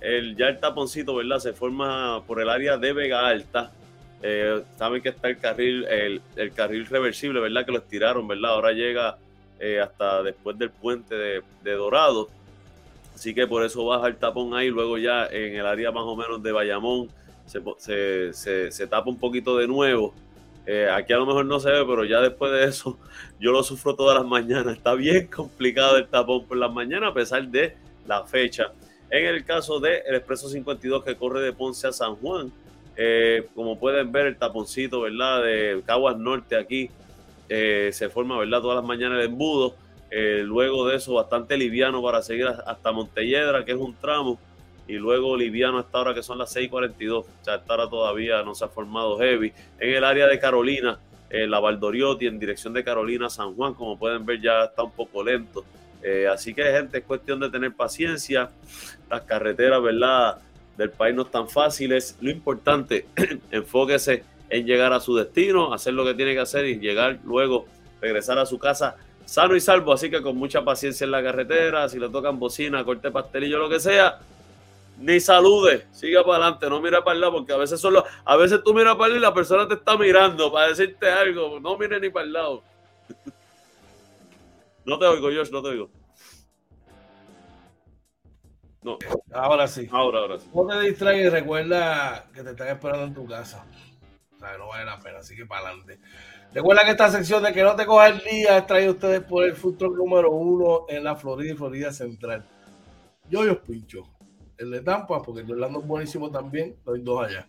[0.00, 1.40] el, ya el taponcito, ¿verdad?
[1.40, 3.72] Se forma por el área de Vega Alta.
[4.22, 7.64] Eh, saben que está el carril, el, carril reversible, ¿verdad?
[7.66, 8.52] Que lo estiraron, ¿verdad?
[8.52, 9.18] Ahora llega
[9.58, 12.28] eh, hasta después del puente de, Dorado.
[13.14, 14.68] Así que por eso baja el tapón ahí.
[14.68, 17.08] Luego ya en el área más o menos de Bayamón
[17.46, 20.14] se, se tapa un poquito de nuevo.
[20.64, 22.96] Eh, aquí a lo mejor no se ve, pero ya después de eso
[23.40, 24.76] yo lo sufro todas las mañanas.
[24.76, 28.72] Está bien complicado el tapón por las mañanas a pesar de la fecha.
[29.10, 32.50] En el caso del el Expreso 52 que corre de Ponce a San Juan,
[32.96, 35.42] eh, como pueden ver el taponcito, ¿verdad?
[35.42, 36.90] De Caguas Norte aquí
[37.48, 38.60] eh, se forma, ¿verdad?
[38.62, 39.74] Todas las mañanas el embudo.
[40.44, 44.38] Luego de eso bastante liviano para seguir hasta Montelledra, que es un tramo
[44.86, 47.20] y luego liviano hasta ahora que son las 6:42.
[47.20, 49.52] O sea, hasta ahora todavía no se ha formado heavy.
[49.78, 50.98] En el área de Carolina,
[51.30, 54.92] eh, la Valdoriotti en dirección de Carolina San Juan, como pueden ver, ya está un
[54.92, 55.64] poco lento.
[56.02, 58.50] Eh, así que, gente, es cuestión de tener paciencia.
[59.08, 60.38] Las carreteras, ¿verdad?
[60.76, 62.18] Del país no están fáciles.
[62.20, 63.06] Lo importante,
[63.50, 67.66] enfóquese en llegar a su destino, hacer lo que tiene que hacer y llegar luego,
[68.00, 69.92] regresar a su casa sano y salvo.
[69.92, 73.68] Así que con mucha paciencia en la carretera, si le tocan bocina, corte pastelillo, lo
[73.68, 74.20] que sea,
[74.98, 78.36] ni salude, siga para adelante, no mira para el lado, porque a veces solo, a
[78.36, 81.58] veces tú miras para el lado y la persona te está mirando para decirte algo,
[81.60, 82.62] no mire ni para el lado.
[84.84, 85.90] No te oigo, Josh, no te oigo.
[88.82, 88.98] No.
[89.32, 89.88] Ahora sí.
[89.92, 90.50] Ahora, ahora sí.
[90.52, 93.64] No te distraigas y recuerda que te están esperando en tu casa.
[94.34, 96.00] O sea, no vale la pena, así que para adelante.
[96.54, 99.42] Recuerda que esta sección de que no te coja el día es traído ustedes por
[99.44, 102.46] el futuro número uno en la Florida y Florida Central.
[103.30, 104.02] Yo os pincho
[104.58, 107.48] el de Tampa, porque el de Orlando es buenísimo también, hay dos allá.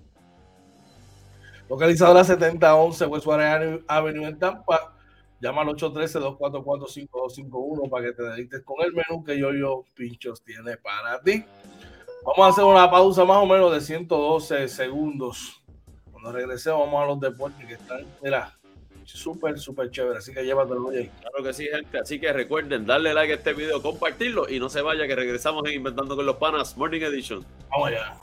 [1.70, 4.96] Localizado en la 7011 Westwater Avenue en Tampa,
[5.42, 10.78] llama al 813-244-5251 para que te dediques con el menú que yo, yo Pinchos tiene
[10.78, 11.44] para ti.
[12.26, 15.62] Vamos a hacer una pausa más o menos de 112 segundos.
[16.10, 18.58] Cuando regresemos, vamos a los deportes que están, mira,
[19.06, 20.20] súper, súper chévere.
[20.20, 21.10] Así que llévatelo ahí.
[21.22, 22.00] Claro que sí, gente.
[22.00, 25.66] Así que recuerden darle like a este video, compartirlo y no se vaya que regresamos
[25.68, 27.46] en Inventando con los Panas Morning Edition.
[27.70, 28.18] Vamos allá.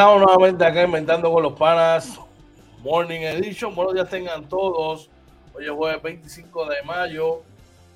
[0.00, 2.18] Regresamos nuevamente acá inventando con los panas
[2.82, 3.74] Morning Edition.
[3.74, 5.10] Buenos días tengan todos.
[5.52, 7.42] Hoy es jueves 25 de mayo,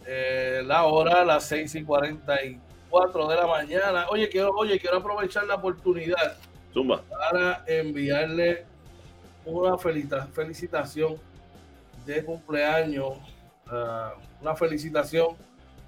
[0.07, 4.07] eh, la hora las 6 y 44 de la mañana.
[4.11, 6.37] Oye, quiero, oye, quiero aprovechar la oportunidad
[6.75, 7.01] Zumba.
[7.09, 8.67] para enviarle
[9.47, 11.17] una felicita- felicitación
[12.05, 13.14] de cumpleaños,
[13.67, 14.12] ah,
[14.43, 15.29] una felicitación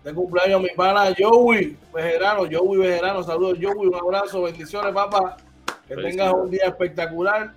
[0.02, 5.36] de cumpleaños a mi pana Joey Vejerano, Joey Vejerano, saludos Joey, un abrazo, bendiciones papá,
[5.88, 7.52] que tengas un día espectacular,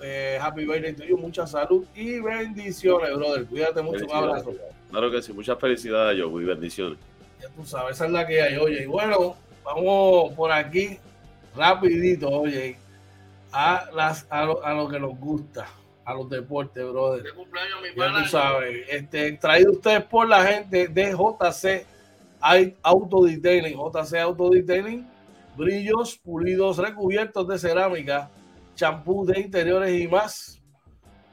[0.00, 4.52] Eh, happy birthday to you, mucha salud y bendiciones, brother, cuídate mucho, un abrazo,
[4.90, 6.96] Claro que sí, muchas felicidades, yo, muy bendiciones.
[7.40, 11.00] ya tú sabes, esa es la que hay, oye, y bueno, vamos por aquí
[11.56, 12.76] rapidito, oye,
[13.50, 15.66] a, las, a, lo, a lo que nos gusta,
[16.04, 17.24] a los deportes, brother.
[17.96, 21.84] Ya tú sabes, este, traído ustedes por la gente de JC
[22.40, 25.04] Hay Auto Detailing, JC Auto Detailing,
[25.58, 28.30] brillos pulidos recubiertos de cerámica,
[28.74, 30.62] champú de interiores y más.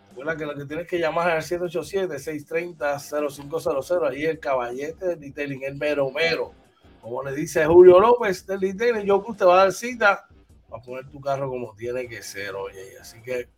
[0.09, 4.09] Recuerda que lo que tienes que llamar es al 787-630-0500.
[4.09, 6.53] Ahí el caballete del detailing, el mero mero.
[7.01, 10.25] Como le dice Julio López del detailing, yo que usted va a dar cita
[10.69, 12.97] para poner tu carro como tiene que ser, oye.
[12.99, 13.49] Así que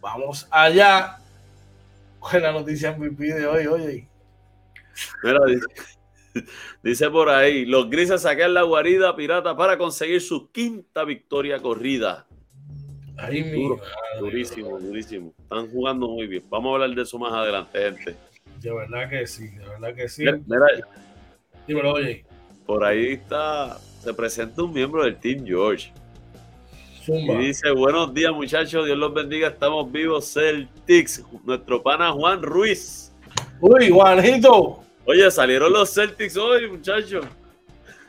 [0.00, 1.18] vamos allá.
[2.20, 4.08] Buena noticia MVP de hoy, oye.
[5.22, 5.66] Mira, dice,
[6.82, 12.26] dice por ahí, los grises sacan la guarida pirata para conseguir su quinta victoria corrida.
[13.16, 15.34] Ahí mi Duro, madre, Durísimo, durísimo.
[15.38, 16.44] Están jugando muy bien.
[16.48, 18.16] Vamos a hablar de eso más adelante, gente.
[18.60, 20.22] De verdad que sí, de verdad que sí.
[20.22, 20.66] Mira, mira,
[21.66, 22.24] Dímelo, oye.
[22.64, 25.92] por ahí está, se presenta un miembro del Team George.
[27.04, 27.34] Zumba.
[27.34, 33.12] Y dice, buenos días muchachos, Dios los bendiga, estamos vivos, Celtics, nuestro pana Juan Ruiz.
[33.60, 34.84] Uy, Juanito.
[35.08, 37.24] Oye, salieron los Celtics hoy, muchachos.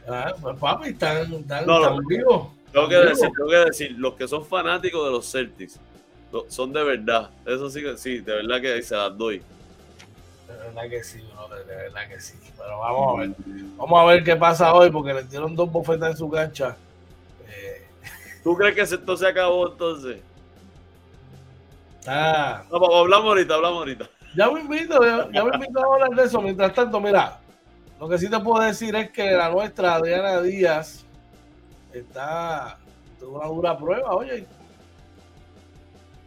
[0.05, 2.47] Ah, pues, papi, están, están, No, están vivos.
[2.73, 5.79] Tengo que decir, tengo que decir, los que son fanáticos de los Celtics,
[6.49, 7.29] son de verdad.
[7.45, 9.37] Eso sí que sí, de verdad que se las doy.
[9.37, 12.33] De verdad que sí, brother, de verdad que sí.
[12.57, 13.29] Pero vamos a ver.
[13.77, 16.75] Vamos a ver qué pasa hoy porque le dieron dos bofetas en su cancha.
[17.47, 17.87] Eh,
[18.43, 20.17] ¿Tú crees que esto se acabó entonces?
[22.01, 24.09] está- No, hablamos ahorita, hablamos ahorita.
[24.35, 26.41] Ya me invito, ya, me invito a hablar de eso.
[26.41, 27.39] Mientras tanto, mira,
[27.99, 31.05] lo que sí te puedo decir es que la nuestra Adriana Díaz
[31.93, 32.77] está
[33.19, 34.45] tuvo una dura prueba, oye.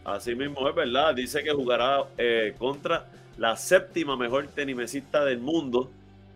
[0.04, 1.14] Así mismo es verdad.
[1.14, 3.06] Dice que jugará eh, contra
[3.38, 5.90] la séptima mejor tenimesista del mundo.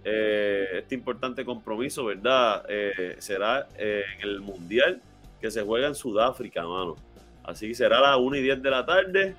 [0.04, 2.64] Eh, este importante compromiso, ¿verdad?
[2.68, 5.00] Eh, será en el Mundial
[5.40, 6.96] que se juega en Sudáfrica, mano.
[7.42, 9.34] Así que será a las 1 y 10 de la tarde.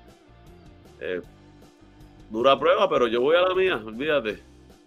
[2.29, 4.39] Dura prueba, pero yo voy a la mía, olvídate.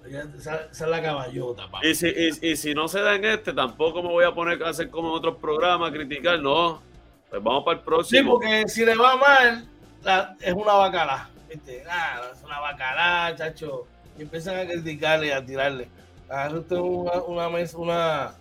[0.06, 1.86] Esa, esa es la caballota, papá.
[1.86, 4.62] Y si, y- y si no se da en este, tampoco me voy a poner
[4.62, 6.80] a hacer como en otros programas, criticar, no.
[7.28, 8.32] Pues vamos para el Sí, próximo.
[8.32, 9.66] porque si le va mal,
[10.02, 11.28] la- es una bacala.
[11.48, 11.82] ¿viste?
[11.88, 13.86] Ah, es una bacala, chacho.
[14.18, 15.88] Y empiezan a criticarle y a tirarle.
[16.28, 18.34] Agarre usted una, una, mesa, una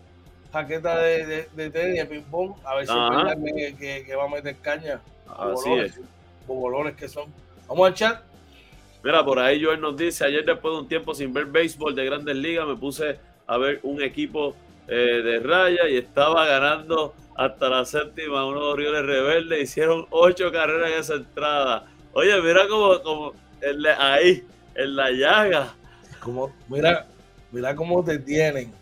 [0.53, 3.35] jaqueta de, de, de tenis, de ping-pong, a ver si Ajá.
[3.35, 4.99] que, que- que va a meter caña.
[5.27, 6.01] Así Bobolones, es.
[6.47, 7.25] Bobolones que son.
[7.67, 8.21] Vamos al chat.
[9.03, 12.05] Mira, por ahí Joel nos dice, ayer después de un tiempo sin ver béisbol de
[12.05, 14.55] grandes ligas, me puse a ver un equipo
[14.87, 20.91] eh, de raya y estaba ganando hasta la séptima, unos Orioles rebeldes hicieron ocho carreras
[20.91, 21.87] en esa entrada.
[22.11, 23.33] Oye, mira como, como
[23.97, 24.43] ahí,
[24.75, 25.73] en la llaga.
[26.19, 27.07] Como, mira,
[27.51, 28.73] mira cómo te tienen.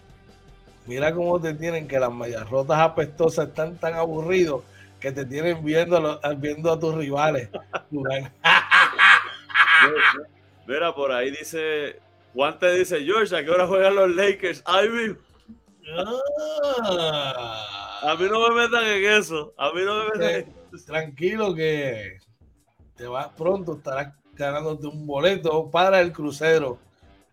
[0.88, 4.64] Mira cómo te tienen que las medias rotas apestosas están tan aburridos
[5.00, 7.50] que te tienen viendo, viendo a tus rivales.
[10.68, 12.00] mira, por ahí dice,
[12.34, 14.64] Juan te dice, George, ¿a qué hora juegan los Lakers?
[14.66, 15.16] Ay,
[15.98, 17.68] ah.
[18.04, 19.54] A mí no me metan en eso.
[19.58, 20.86] A mí no me metan en eso.
[20.86, 22.20] Tranquilo que
[22.96, 26.80] te vas pronto, estarás ganándote un boleto para el crucero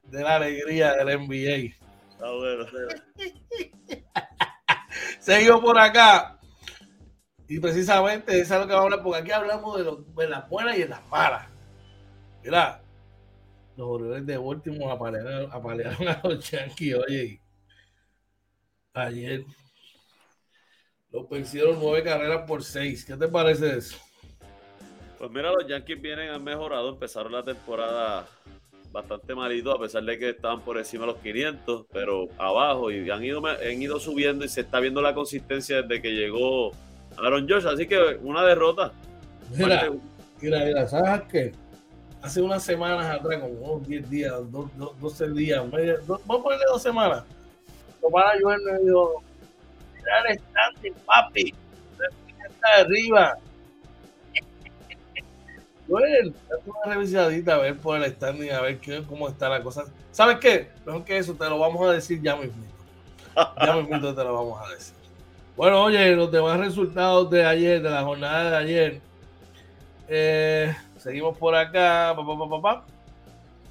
[0.05, 1.75] de la alegría del NBA.
[2.21, 2.67] Ah, bueno.
[5.19, 6.39] Seguimos por acá.
[7.49, 10.77] Y precisamente eso es lo que vamos a hablar, porque aquí hablamos de, las buenas
[10.77, 11.47] y de las malas.
[12.45, 12.83] Mira,
[13.75, 17.41] los Orioles de Baltimore apalearon, apalearon a los Yankees, oye,
[18.93, 19.45] ayer
[21.11, 23.05] los vencieron nueve carreras por seis.
[23.05, 23.97] ¿Qué te parece eso?
[25.19, 28.27] Pues mira, los Yankees vienen, han mejorado, empezaron la temporada
[28.93, 33.09] bastante malito, a pesar de que estaban por encima de los 500, pero abajo y
[33.11, 36.73] han ido, han ido subiendo y se está viendo la consistencia desde que llegó
[37.17, 38.93] Aaron Josh, así que una derrota.
[39.51, 39.91] Mira,
[40.41, 41.64] mira, mira, ¿sabes qué?
[42.25, 45.62] Hace unas semanas atrás, como unos 10 días, 12 días,
[46.07, 47.22] vamos a ponerle dos semanas.
[48.01, 49.22] Tomara Joel me dijo,
[49.95, 51.55] mira el standing, papi,
[52.49, 53.37] está arriba.
[55.87, 59.62] Joel, date una revisadita a ver por el standing, a ver qué, cómo está la
[59.62, 59.85] cosa.
[60.11, 60.70] ¿Sabes qué?
[60.87, 62.64] Mejor que eso, te lo vamos a decir ya mismo.
[63.62, 64.95] Ya mismo te lo vamos a decir.
[65.59, 69.01] Bueno, oye, los demás resultados de ayer, de la jornada de ayer.
[70.09, 70.75] Eh,
[71.05, 72.17] seguimos por acá.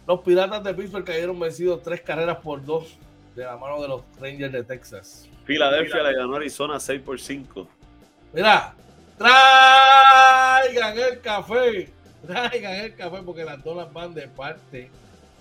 [0.07, 2.95] los Piratas de Pittsburgh cayeron vencidos tres carreras por dos
[3.35, 5.27] de la mano de los Rangers de Texas.
[5.43, 7.67] Filadelfia le ganó a Arizona 6 por 5.
[8.33, 8.75] Mira,
[9.17, 11.89] traigan el café.
[12.25, 14.91] Traigan el café porque las donas van de parte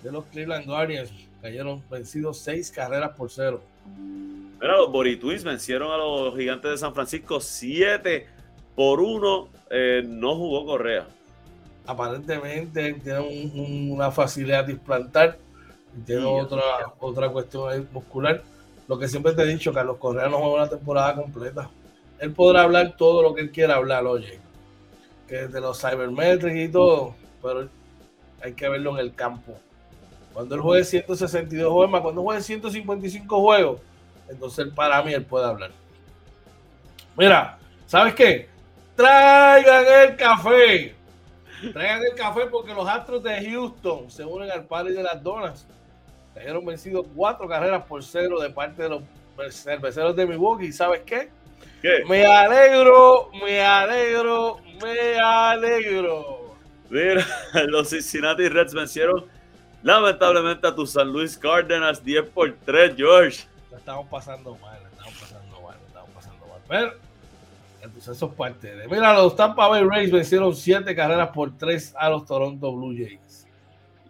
[0.01, 1.11] de los Cleveland Guardians.
[1.43, 3.61] Cayeron vencidos seis carreras por cero.
[4.59, 8.27] Mira, los Borituis vencieron a los gigantes de San Francisco 7
[8.75, 9.49] por 1.
[9.69, 11.05] Eh, no jugó Correa.
[11.85, 13.19] Aparentemente tiene
[13.91, 15.37] una facilidad de implantar.
[16.05, 16.61] Tiene otra,
[16.99, 18.41] otra cuestión muscular.
[18.87, 21.69] Lo que siempre te he dicho, Carlos Correa no juega una temporada completa.
[22.19, 24.39] Él podrá hablar todo lo que él quiera hablar, oye.
[25.27, 27.15] Que de los cybermetrics y todo.
[27.41, 27.69] Pero
[28.41, 29.57] hay que verlo en el campo.
[30.33, 33.81] Cuando él juegue 162 juegos, cuando juegue 155 juegos,
[34.27, 35.71] entonces para mí él puede hablar.
[37.15, 38.49] Mira, ¿sabes qué?
[38.95, 40.95] Traigan el café.
[41.71, 45.65] Traigan el café porque los Astros de Houston se unen al party de las donas.
[46.33, 49.03] Cayeron vencidos cuatro carreras por cero de parte de los
[49.51, 50.71] cerveceros de Milwaukee.
[50.71, 51.29] ¿Sabes qué?
[51.81, 52.03] ¿Qué?
[52.07, 56.55] Me alegro, me alegro, me alegro.
[56.89, 57.25] Mira,
[57.67, 59.25] los Cincinnati Reds vencieron
[59.83, 63.53] lamentablemente a tu San Luis Cardinals 10 por 3, George
[63.83, 66.61] estamos pasando mal, estamos pasando mal, estamos pasando mal.
[66.69, 66.93] Pero
[67.83, 68.87] entonces eso es parte de.
[68.87, 73.47] Mira, los Tampa Bay Rays vencieron siete carreras por tres a los Toronto Blue Jays.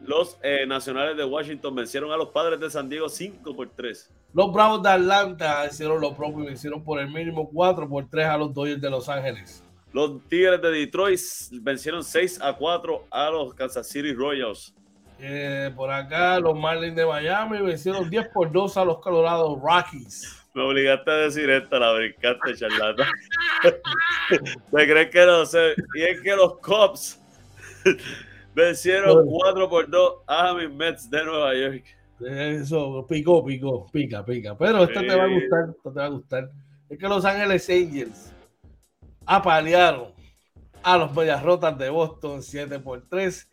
[0.05, 4.11] Los eh, Nacionales de Washington vencieron a los Padres de San Diego 5 por 3.
[4.33, 8.25] Los Bravos de Atlanta hicieron lo propio y vencieron por el mínimo 4 por 3
[8.25, 9.63] a los Dodgers de Los Ángeles.
[9.93, 11.19] Los Tigres de Detroit
[11.61, 14.75] vencieron 6 a 4 a los Kansas City Royals.
[15.19, 20.42] Eh, por acá, los Marlins de Miami vencieron 10 por 2 a los Colorado Rockies.
[20.53, 23.07] Me obligaste a decir esta, la brincaste, charlata.
[24.29, 25.73] ¿Te crees que no sé?
[25.95, 27.19] Y es que los Cubs
[28.53, 31.83] vencieron 4 por 2 a mis Mets de Nueva York.
[32.19, 34.55] Eso, picó, picó, pica, pica.
[34.57, 36.51] Pero esto te va a gustar, esto te va a gustar.
[36.89, 38.31] Es que Los Ángeles Angels
[39.25, 40.13] apalearon
[40.83, 43.49] a los Medias Rotas de Boston 7 por 3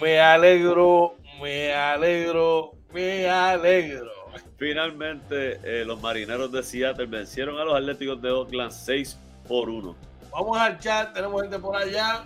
[0.00, 4.23] me alegro, me alegro, me alegro.
[4.64, 9.94] Finalmente, eh, los marineros de Seattle vencieron a los Atléticos de Oakland 6 por 1.
[10.32, 12.24] Vamos al chat, tenemos gente por allá.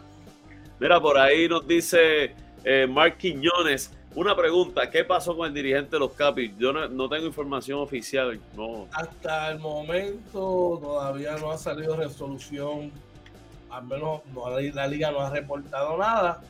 [0.78, 3.92] Mira, por ahí nos dice eh, Mark Quiñones.
[4.14, 6.52] Una pregunta, ¿qué pasó con el dirigente de los Capis?
[6.56, 8.38] Yo no, tengo información oficial.
[8.54, 8.86] No.
[8.92, 12.92] Hasta el momento todavía no ha salido resolución.
[13.68, 14.20] Al menos
[14.74, 16.40] la liga no ha reportado nada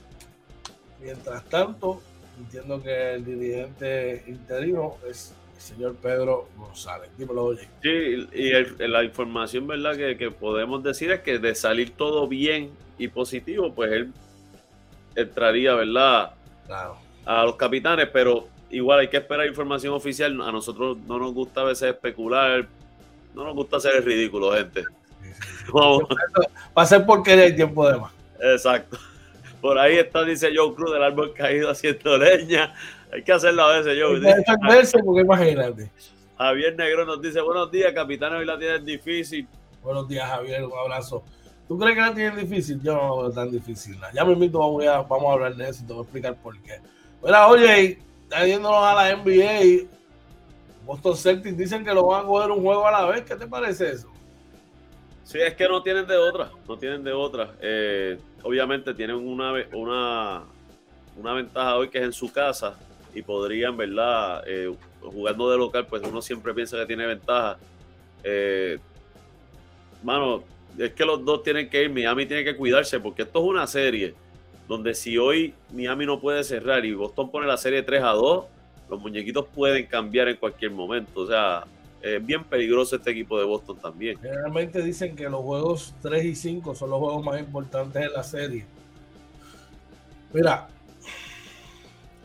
[1.01, 2.03] Mientras tanto,
[2.39, 7.11] entiendo que el dirigente interino es señor Pedro González.
[7.17, 7.69] Dímelo, oye.
[7.83, 13.09] Sí, y la información, ¿verdad?, que, podemos decir es que de salir todo bien y
[13.09, 14.13] positivo, pues él
[15.15, 16.35] entraría, ¿verdad?,
[17.25, 20.41] a los capitanes, pero igual hay que esperar información oficial.
[20.41, 22.67] A nosotros no nos gusta a veces especular,
[23.35, 24.85] no nos gusta hacer el ridículo, gente.
[25.75, 28.13] Va a ser porque hay tiempo de más.
[28.41, 28.99] Exacto.
[29.61, 32.75] Por ahí está, dice Joe Cruz, del árbol caído haciendo leña.
[33.13, 34.21] Hay que hacerlo a veces, Joe.
[34.69, 35.91] verse porque imagínate.
[36.37, 39.49] Javier Negro nos dice, buenos días, capitán, hoy la tienen difícil.
[39.83, 41.25] Buenos días, Javier, un abrazo.
[41.67, 42.81] ¿Tú crees que la tienen difícil?
[42.83, 43.99] Yo no veo tan difícil.
[44.15, 46.37] Ya me invito, vamos a, vamos a hablar de eso y te voy a explicar
[46.37, 46.81] por qué.
[47.23, 47.99] Mira, oye,
[48.47, 49.89] yéndonos a la NBA,
[50.85, 53.23] Boston Celtics dicen que lo van a coger un juego a la vez.
[53.23, 54.09] ¿Qué te parece eso?
[55.25, 57.53] Sí, es que no tienen de otra, no tienen de otra.
[57.61, 60.45] Eh, obviamente tienen una, una,
[61.17, 62.79] una ventaja hoy que es en su casa
[63.15, 64.43] y podrían, ¿verdad?
[64.47, 67.59] Eh, jugando de local, pues uno siempre piensa que tiene ventaja.
[68.23, 68.79] Eh,
[70.03, 70.43] mano,
[70.77, 73.67] es que los dos tienen que ir, Miami tiene que cuidarse porque esto es una
[73.67, 74.15] serie
[74.69, 78.45] donde si hoy Miami no puede cerrar y Boston pone la serie 3 a 2,
[78.91, 81.23] los muñequitos pueden cambiar en cualquier momento.
[81.23, 81.65] O sea,
[82.03, 84.19] es bien peligroso este equipo de Boston también.
[84.21, 88.23] Generalmente dicen que los juegos 3 y 5 son los juegos más importantes de la
[88.23, 88.67] serie.
[90.33, 90.69] Mira,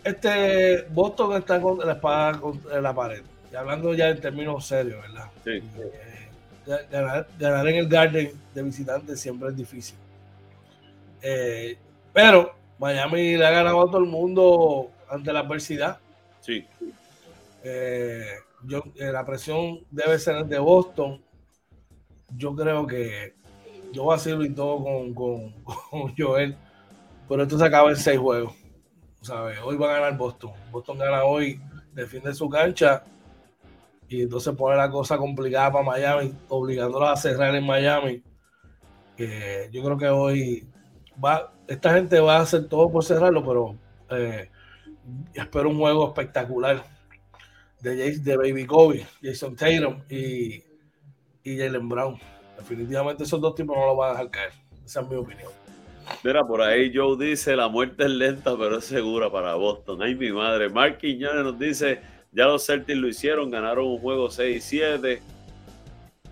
[0.04, 3.24] este Boston está con la espada contra la pared.
[3.52, 5.30] Y hablando ya en términos serios, ¿verdad?
[5.44, 5.52] Sí.
[5.52, 9.98] Eh, ganar, en el Garden de visitantes siempre es difícil.
[11.22, 11.78] Eh,
[12.12, 16.00] pero Miami le ha ganado a todo el mundo ante la adversidad.
[16.42, 16.66] Sí.
[17.64, 18.26] Eh,
[18.66, 21.24] yo, la presión debe ser de Boston.
[22.36, 23.36] Yo creo que
[23.94, 25.14] yo voy a hacerlo y todo con,
[25.64, 26.58] con, Joel,
[27.30, 28.63] pero esto se acaba en seis juegos.
[29.24, 29.58] ¿Sabes?
[29.64, 30.52] Hoy va a ganar Boston.
[30.72, 31.60] Boston gana hoy,
[31.94, 33.04] defiende su cancha
[34.08, 38.22] y entonces pone la cosa complicada para Miami, obligándolos a cerrar en Miami.
[39.18, 40.68] yo creo que hoy
[41.24, 43.78] va, esta gente va a hacer todo por cerrarlo, pero
[44.10, 44.52] eh,
[45.34, 46.84] espero un juego espectacular
[47.80, 50.64] de, de Baby Kobe, Jason Tatum y,
[51.44, 52.20] y Jalen Brown.
[52.58, 54.54] Definitivamente esos dos tipos no lo van a dejar caer.
[54.86, 55.63] Esa es mi opinión.
[56.24, 60.02] Mira, por ahí Joe dice, la muerte es lenta, pero es segura para Boston.
[60.02, 60.70] Ay, mi madre.
[60.70, 62.02] Mark Quiñones nos dice,
[62.32, 65.20] ya los Celtics lo hicieron, ganaron un juego 6-7.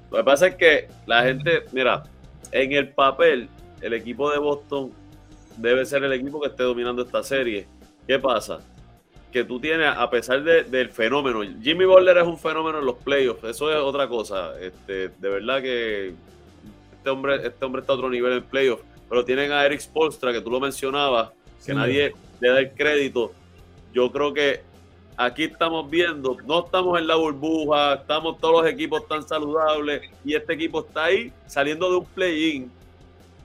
[0.09, 2.03] Lo que pasa es que la gente, mira,
[2.51, 3.49] en el papel,
[3.82, 4.91] el equipo de Boston
[5.57, 7.67] debe ser el equipo que esté dominando esta serie.
[8.07, 8.61] ¿Qué pasa?
[9.32, 13.43] que tú tienes, a pesar del fenómeno, Jimmy Butler es un fenómeno en los playoffs,
[13.45, 14.59] eso es otra cosa.
[14.59, 16.13] Este, de verdad que
[16.97, 20.32] este hombre, este hombre está a otro nivel en playoffs, pero tienen a Eric Spolstra,
[20.32, 21.32] que tú lo mencionabas,
[21.66, 23.34] que nadie le da el crédito.
[23.93, 24.62] Yo creo que
[25.18, 30.34] aquí estamos viendo, no estamos en la burbuja, estamos todos los equipos tan saludables y
[30.34, 32.72] este equipo está ahí saliendo de un play-in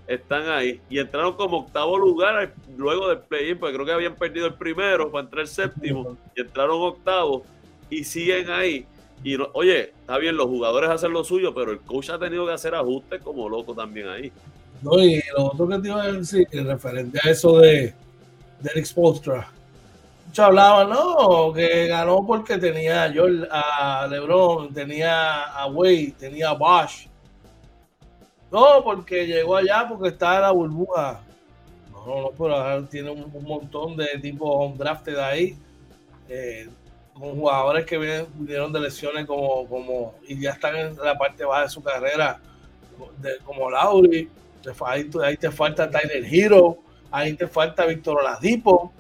[0.07, 4.47] están ahí y entraron como octavo lugar luego del play-in, porque creo que habían perdido
[4.47, 7.43] el primero para entrar el séptimo y entraron octavo
[7.91, 8.87] y siguen ahí.
[9.25, 12.53] Y oye, está bien, los jugadores hacen lo suyo, pero el coach ha tenido que
[12.53, 14.31] hacer ajustes como loco también ahí.
[14.83, 17.95] No, y lo otro que te iba a decir, referente a eso de,
[18.61, 19.49] de Eric Spolstra,
[20.27, 26.55] muchos hablaban, no, que ganó porque tenía a, a LeBron, tenía a Wade, tenía a
[26.55, 27.09] Bosch
[28.51, 31.20] no, porque llegó allá porque está la burbuja.
[31.93, 35.57] No, no, no, pero tiene un, montón de tipos drafted ahí.
[36.29, 36.68] Eh,
[37.12, 41.62] con jugadores que vinieron de lesiones como, como y ya están en la parte baja
[41.62, 42.39] de su carrera,
[43.45, 44.29] como Lauri,
[44.87, 46.79] ahí, te falta Tyler Hero,
[47.11, 48.93] ahí te falta Víctor Oladipo,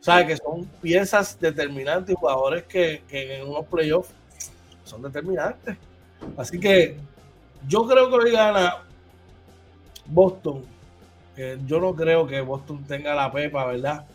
[0.00, 4.10] sabes que son piezas determinantes, jugadores que, en unos playoffs
[4.84, 5.76] son determinantes.
[6.36, 6.96] Así que
[7.66, 8.78] yo creo que hoy gana
[10.06, 10.64] Boston.
[11.66, 14.06] yo no creo que Boston tenga la pepa, ¿verdad?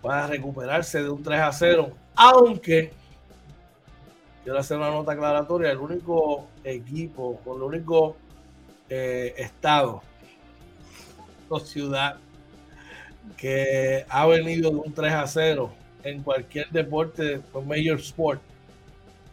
[0.00, 1.90] Para recuperarse de un 3 a 0.
[2.14, 2.92] Aunque,
[4.44, 8.16] quiero hacer una nota aclaratoria, el único equipo, con el único
[8.88, 10.02] eh, estado
[11.60, 12.16] ciudad
[13.36, 15.72] que ha venido de un 3 a 0
[16.04, 18.40] en cualquier deporte, pues major sport,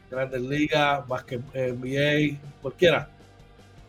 [0.09, 3.09] Grandes Ligas, NBA, cualquiera,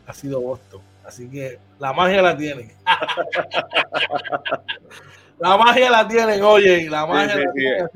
[0.06, 0.80] ha sido Boston.
[1.04, 2.72] Así que la magia la tienen.
[5.38, 7.88] la magia la tienen, oye, y la magia la tienen.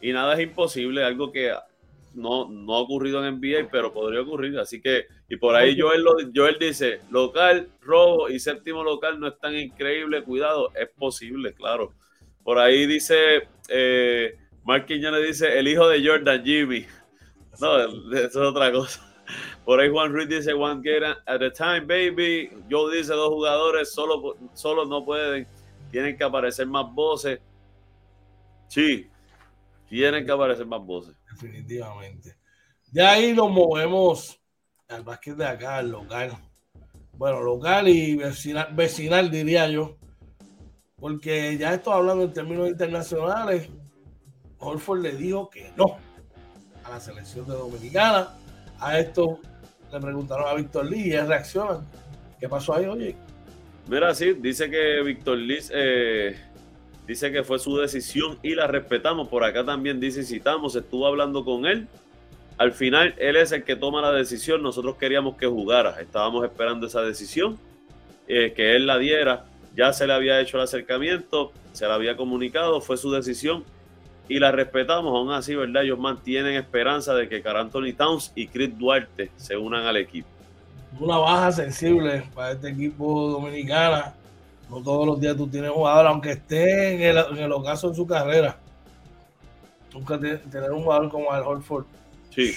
[0.00, 1.52] y nada es imposible, algo que
[2.18, 4.58] no, no ha ocurrido en NBA, pero podría ocurrir.
[4.58, 6.04] Así que, y por ahí Joel,
[6.34, 11.94] Joel dice, local, robo y séptimo local no es tan increíble, cuidado, es posible, claro.
[12.42, 16.86] Por ahí dice, eh, Mark Quiñones dice, el hijo de Jordan, Jimmy.
[17.60, 17.78] No,
[18.14, 19.04] eso es otra cosa.
[19.64, 22.50] Por ahí Juan Ruiz dice one game at a time, baby.
[22.68, 25.46] Yo dice dos jugadores solo, solo no pueden.
[25.90, 27.40] Tienen que aparecer más voces.
[28.68, 29.06] Sí,
[29.88, 31.14] tienen que aparecer más voces.
[31.40, 32.36] Definitivamente.
[32.90, 34.40] De ahí nos movemos
[34.88, 36.32] al básquet de acá, al local.
[37.12, 39.96] bueno, local y vecinal, vecinal diría yo,
[40.96, 43.68] porque ya esto hablando en términos internacionales,
[44.58, 45.98] Holford le dijo que no
[46.84, 48.28] a la selección de Dominicana.
[48.80, 49.40] A esto
[49.92, 51.80] le preguntaron a Víctor Lee y él reacciona.
[52.38, 53.16] ¿Qué pasó ahí, oye?
[53.88, 56.36] Mira, sí, dice que Víctor Liz eh,
[57.08, 59.28] dice que fue su decisión y la respetamos.
[59.28, 61.88] Por acá también dice, citamos, estuvo hablando con él.
[62.58, 64.62] Al final, él es el que toma la decisión.
[64.62, 66.00] Nosotros queríamos que jugara.
[66.00, 67.58] Estábamos esperando esa decisión,
[68.28, 69.46] eh, que él la diera.
[69.74, 73.64] Ya se le había hecho el acercamiento, se le había comunicado, fue su decisión
[74.28, 75.14] y la respetamos.
[75.14, 75.84] Aún así, ¿verdad?
[75.84, 80.28] Ellos mantienen esperanza de que Car Anthony Towns y Chris Duarte se unan al equipo
[81.00, 84.14] una baja sensible para este equipo dominicana.
[84.70, 87.96] No todos los días tú tienes jugador, aunque esté en el, en el ocaso de
[87.96, 88.58] su carrera.
[89.92, 91.86] Nunca tener un jugador como Al Horford.
[92.30, 92.54] Sí.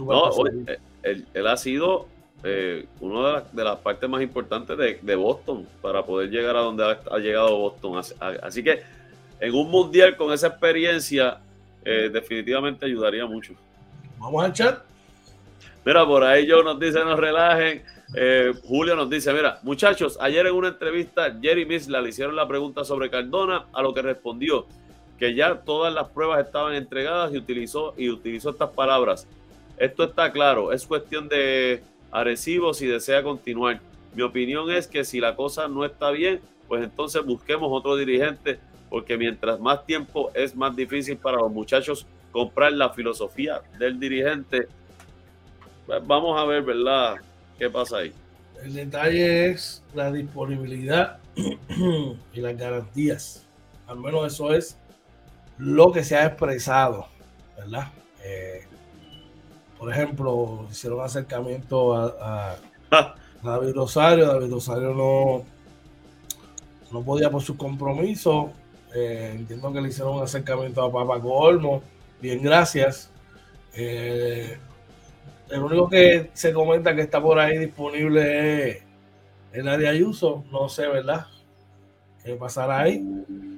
[0.00, 2.06] No, eh, él, ha sido
[2.44, 7.18] eh, una de, las partes más importantes de, Boston para poder llegar a donde ha,
[7.18, 8.02] llegado Boston.
[8.42, 8.82] Así, que
[9.40, 11.40] en un mundial con esa experiencia,
[11.84, 13.54] eh, definitivamente ayudaría mucho.
[14.18, 14.87] Vamos al chat.
[15.84, 17.82] Mira, por ahí yo nos dice, nos relajen.
[18.14, 22.48] Eh, Julio nos dice, mira, muchachos, ayer en una entrevista Jerry Misla le hicieron la
[22.48, 24.66] pregunta sobre Cardona, a lo que respondió
[25.18, 29.26] que ya todas las pruebas estaban entregadas y utilizó, y utilizó estas palabras.
[29.76, 33.80] Esto está claro, es cuestión de Arecibo si desea continuar.
[34.14, 38.58] Mi opinión es que si la cosa no está bien, pues entonces busquemos otro dirigente,
[38.88, 44.68] porque mientras más tiempo es más difícil para los muchachos comprar la filosofía del dirigente
[46.06, 47.16] vamos a ver, ¿verdad?
[47.58, 48.12] ¿Qué pasa ahí?
[48.62, 53.46] El detalle es la disponibilidad y las garantías.
[53.86, 54.76] Al menos eso es
[55.56, 57.06] lo que se ha expresado,
[57.56, 57.88] ¿verdad?
[58.24, 58.66] Eh,
[59.78, 62.56] por ejemplo, hicieron acercamiento a,
[63.42, 64.26] David Rosario.
[64.26, 65.44] David Rosario no,
[66.92, 68.52] no podía por su compromiso.
[68.94, 71.82] Eh, entiendo que le hicieron un acercamiento a Papa Colmo.
[72.20, 73.10] Bien, gracias.
[73.74, 74.58] Eh,
[75.50, 78.82] el único que se comenta que está por ahí disponible es
[79.52, 80.44] el área Ayuso.
[80.50, 81.26] No sé, ¿verdad?
[82.24, 83.04] ¿Qué pasará ahí?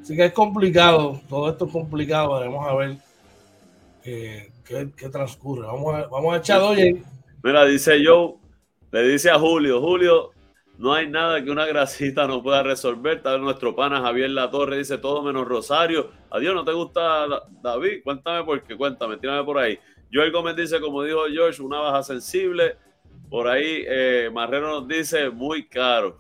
[0.03, 1.21] Así que es complicado.
[1.29, 2.39] Todo esto es complicado.
[2.39, 2.97] Veremos a ver
[4.05, 5.67] eh, qué, transcurre.
[5.67, 7.03] Vamos a, vamos a echar, oye.
[7.43, 8.35] Mira, dice Joe,
[8.93, 10.31] le dice a Julio, Julio,
[10.79, 13.23] no hay nada que una grasita no pueda resolver.
[13.23, 16.11] Tal vez nuestro pana Javier La Torre dice todo menos Rosario.
[16.31, 17.27] Adiós, ¿no te gusta
[17.63, 18.03] David?
[18.03, 19.79] Cuéntame por qué, cuéntame, tírame por ahí.
[20.13, 22.77] Joel Gómez dice, como dijo George, una baja sensible.
[23.29, 26.19] Por ahí eh, Marrero nos dice, muy caro.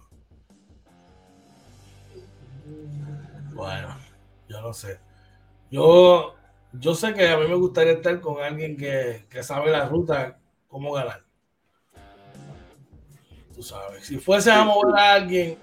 [3.52, 3.96] Bueno,
[4.48, 5.00] yo no sé.
[5.70, 6.34] Yo,
[6.72, 10.38] yo sé que a mí me gustaría estar con alguien que, sabe la ruta,
[10.68, 11.24] cómo ganar.
[13.54, 15.58] Tú sabes, si fuese a mover a alguien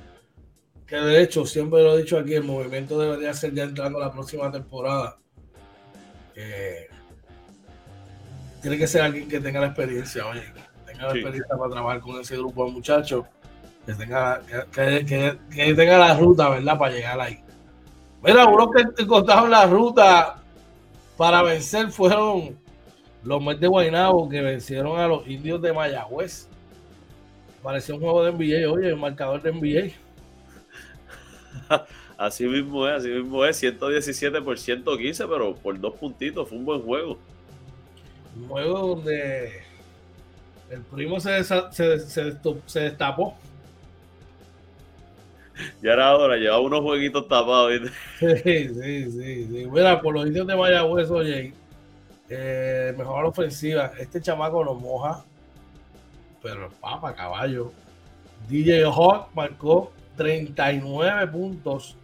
[0.88, 4.12] que de hecho, siempre lo he dicho aquí, el movimiento debería ser ya entrando la
[4.12, 5.20] próxima temporada.
[6.34, 6.88] Eh,
[8.68, 12.01] tiene que ser alguien que tenga la experiencia, oye, que tenga la experiencia para trabajar
[12.01, 13.26] con ese grupo de muchachos,
[13.86, 14.41] que tenga,
[14.74, 16.78] que, tenga la ruta, ¿verdad?
[16.78, 17.39] Para llegar ahí.
[18.22, 20.43] Mira, uno que te contaron la ruta
[21.15, 22.59] para vencer fueron
[23.24, 26.49] los Mets de Guaynabo que vencieron a los indios de Mayagüez.
[27.63, 29.93] Parecía un juego de NBA, oye, el marcador de NBA.
[32.18, 36.65] Así mismo es, así mismo es, 117 por 115, pero por dos puntitos, fue un
[36.65, 37.20] buen juego
[38.38, 39.64] un juego donde
[40.70, 43.36] el primo se, se, se, destapó.
[45.82, 47.72] Ya era hora, llevaba unos jueguitos tapados.
[48.20, 49.68] Sí, sí, sí, sí.
[49.72, 51.52] Mira, por los indios de Mayagüez, oye,
[52.30, 53.92] eh, mejor ofensiva.
[53.98, 55.24] Este chamaco nos moja,
[56.44, 57.72] pero papa, caballo.
[58.48, 61.96] DJ Hawk marcó 39 puntos,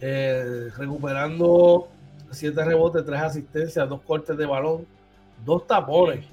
[0.00, 1.88] eh, recuperando
[2.30, 4.86] 7 rebotes, 3 asistencias, 2 cortes de balón
[5.44, 6.24] dos tapones.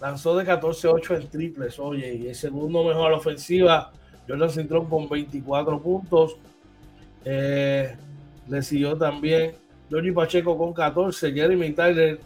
[0.00, 3.92] Lanzó de 14-8 en triples, oye, y el segundo mejor a la ofensiva,
[4.26, 6.36] Jordan Cintrón con 24 puntos.
[7.24, 7.94] Eh,
[8.48, 9.52] le siguió también
[9.90, 12.18] Johnny Pacheco con 14, Jeremy Tyler,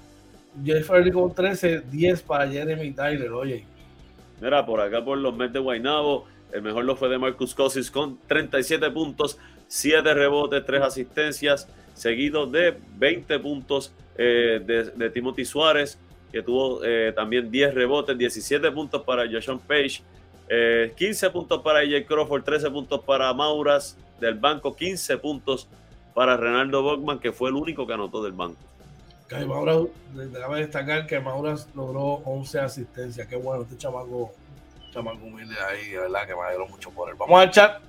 [0.64, 3.64] Jeffrey con 13, 10 para Jeremy Tyler, oye.
[4.40, 7.90] Mira, por acá por los Mets de Guaynabo, el mejor lo fue de Marcus Cousins
[7.90, 15.98] con 37 puntos, 7 rebotes, 3 asistencias, seguido de 20 puntos eh, de, Timothy Suárez,
[16.30, 20.02] que tuvo eh, también 10 rebotes, 17 puntos para Joshon Page,
[20.96, 25.68] 15 eh, puntos para AJ Crawford, 13 puntos para Mauras del banco, 15 puntos
[26.14, 28.58] para Renaldo Bogman, que fue el único que anotó del banco.
[29.46, 29.78] Mauras,
[30.12, 33.26] déjame destacar que Mauras logró 11 asistencias.
[33.26, 34.32] Qué bueno, este chamaco
[34.92, 37.16] chamaco humilde ahí, de verdad que me alegro mucho por él.
[37.18, 37.82] Vamos al chat.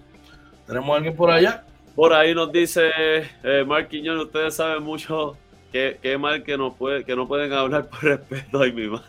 [0.65, 1.63] ¿Tenemos a alguien por allá?
[1.95, 2.89] Por ahí nos dice
[3.43, 5.37] eh, Mark Quiñones, ustedes saben mucho
[5.75, 8.61] qué, qué mal que no, puede, que no pueden hablar por respeto.
[8.61, 9.05] Ay, mi madre.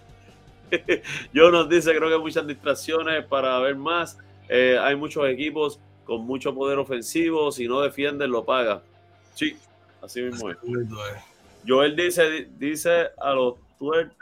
[1.33, 4.19] Yo nos dice, creo que muchas distracciones para ver más.
[4.49, 7.53] Eh, hay muchos equipos con mucho poder ofensivo.
[7.53, 8.81] Si no defienden, lo pagan.
[9.35, 9.57] Sí,
[10.03, 10.57] así mismo es.
[11.65, 14.17] Joel dice, dice a los tuertos,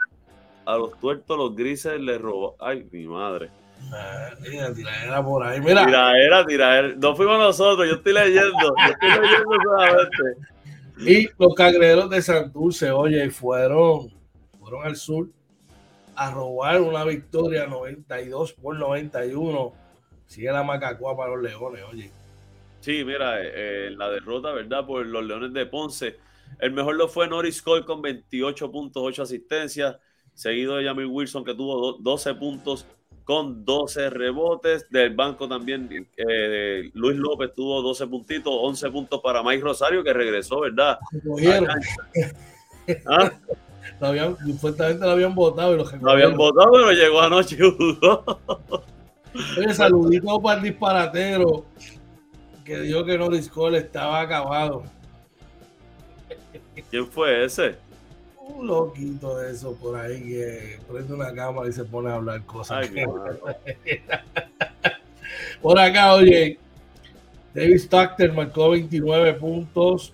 [0.65, 2.51] a los tuertos, los grises le roban.
[2.59, 3.49] Ay, mi madre.
[4.39, 5.83] Mira, tiradera por ahí, mira.
[5.83, 6.93] Tiradera, tiradera.
[6.95, 8.51] No fuimos nosotros, yo estoy leyendo.
[8.59, 10.54] Yo estoy leyendo solamente.
[10.97, 14.13] Y los cangrejeros de Santurce, oye, fueron,
[14.59, 15.29] fueron al sur
[16.15, 19.73] a robar una victoria 92 por 91.
[20.25, 22.11] Sigue la macacua para los leones, oye.
[22.79, 24.85] Sí, mira, eh, la derrota, ¿verdad?
[24.85, 26.17] Por los leones de Ponce.
[26.59, 29.97] El mejor lo fue Norris Cole con 28.8 asistencias,
[30.33, 32.85] seguido de Jamil Wilson que tuvo 12 puntos
[33.25, 34.89] con 12 rebotes.
[34.89, 40.13] Del banco también eh, Luis López tuvo 12 puntitos, 11 puntos para Mike Rosario que
[40.13, 40.97] regresó, ¿verdad?
[43.07, 43.31] ¿Ah?
[43.99, 47.57] Lo habían, supuestamente lo habían votado y lo Lo habían votado, pero llegó anoche
[49.57, 51.65] Oye, saludito para el disparatero
[52.63, 54.83] que dijo que Norris Cole estaba acabado.
[56.89, 57.75] ¿Quién fue ese?
[58.47, 62.45] Un loquito de eso por ahí que prende una cámara y se pone a hablar
[62.45, 62.87] cosas.
[65.61, 66.59] por acá, oye,
[67.55, 70.13] David Stockton marcó 29 puntos,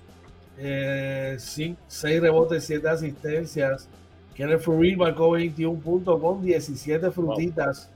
[0.56, 3.90] 6 eh, rebotes, 7 asistencias.
[4.34, 7.90] Kenneth Furry marcó 21 puntos con 17 frutitas.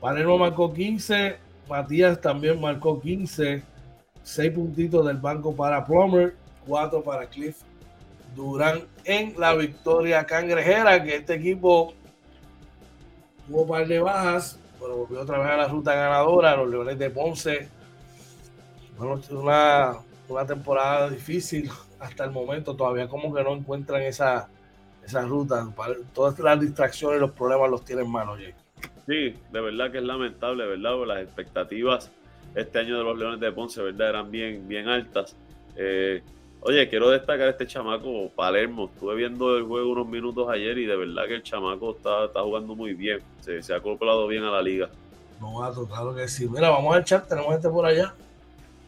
[0.00, 1.38] Palermo marcó 15.
[1.68, 3.64] Matías también marcó 15.
[4.22, 6.36] 6 puntitos del banco para Plummer.
[6.66, 7.56] 4 para Cliff
[8.40, 11.02] Durán en la victoria cangrejera.
[11.02, 11.94] Que este equipo
[13.46, 16.56] tuvo un par de bajas, pero volvió otra vez a la ruta ganadora.
[16.56, 17.68] Los Leones de Ponce.
[18.96, 19.98] Bueno, una
[20.30, 21.68] una temporada difícil
[21.98, 24.48] hasta el momento, todavía como que no encuentran esa,
[25.04, 25.68] esa ruta.
[26.14, 28.54] Todas las distracciones y los problemas los tienen mal, oye.
[29.06, 31.04] Sí, de verdad que es lamentable, ¿verdad?
[31.06, 32.10] las expectativas
[32.54, 34.10] este año de los Leones de Ponce, ¿verdad?
[34.10, 35.36] Eran bien, bien altas.
[35.76, 36.22] Eh,
[36.62, 38.90] oye, quiero destacar este chamaco Palermo.
[38.92, 42.42] Estuve viendo el juego unos minutos ayer y de verdad que el chamaco está, está
[42.42, 43.20] jugando muy bien.
[43.40, 44.88] Se, se ha acoplado bien a la liga.
[45.40, 46.48] No, claro que sí.
[46.48, 48.14] Mira, vamos al chat, tenemos este por allá.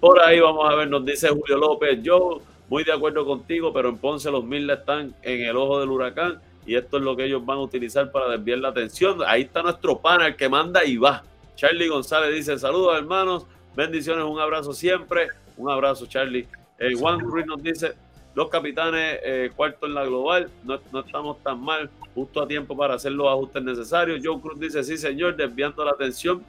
[0.00, 3.88] Por ahí vamos a ver, nos dice Julio López, yo muy de acuerdo contigo, pero
[3.88, 7.24] en Ponce los mil están en el ojo del huracán y esto es lo que
[7.24, 9.18] ellos van a utilizar para desviar la atención.
[9.26, 11.22] Ahí está nuestro pana, el que manda y va.
[11.54, 15.28] Charlie González dice, saludos hermanos, bendiciones, un abrazo siempre.
[15.56, 16.48] Un abrazo, Charlie.
[16.82, 17.92] Eh, Juan Ruiz nos dice,
[18.34, 22.76] los capitanes eh, cuarto en la global, no, no, estamos tan mal, justo a tiempo
[22.76, 24.20] para hacer los ajustes necesarios.
[24.22, 26.42] Joe Cruz dice, sí señor, desviando la atención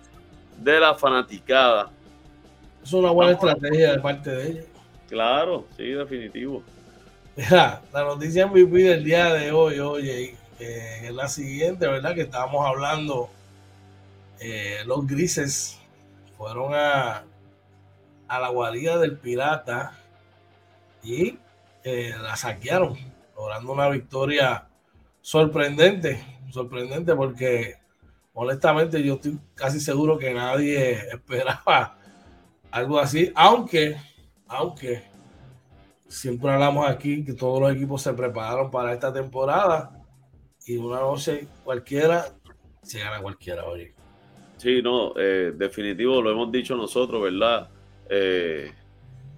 [0.58, 1.92] de la fanaticada.
[2.82, 4.62] Es una buena estrategia de parte de ella.
[5.08, 6.64] Claro, sí, definitivo.
[7.36, 12.16] Mira, la noticia MVP del día de hoy, oye, eh, es la siguiente, ¿verdad?
[12.16, 13.30] Que estábamos hablando,
[14.40, 15.80] eh, los grises
[16.40, 17.24] fueron a,
[18.28, 20.00] a la guarida del pirata
[21.04, 21.38] y
[21.84, 22.98] eh, la saquearon,
[23.36, 24.68] logrando una victoria
[25.22, 27.76] sorprendente, sorprendente porque
[28.34, 31.98] honestamente yo estoy casi seguro que nadie esperaba
[32.72, 33.98] algo así, aunque,
[34.48, 35.04] aunque
[36.08, 39.92] siempre hablamos aquí que todos los equipos se prepararon para esta temporada
[40.66, 42.26] y una noche cualquiera
[42.82, 43.94] se gana cualquiera hoy.
[44.58, 47.70] Sí, no, eh, definitivo, lo hemos dicho nosotros, ¿verdad?
[48.10, 48.72] Eh,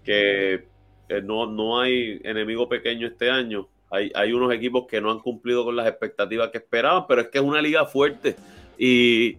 [0.03, 0.67] que
[1.09, 3.67] eh, no, no hay enemigo pequeño este año.
[3.91, 7.27] Hay, hay unos equipos que no han cumplido con las expectativas que esperaban, pero es
[7.29, 8.35] que es una liga fuerte.
[8.77, 9.37] Y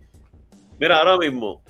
[0.78, 1.62] mira, ahora mismo,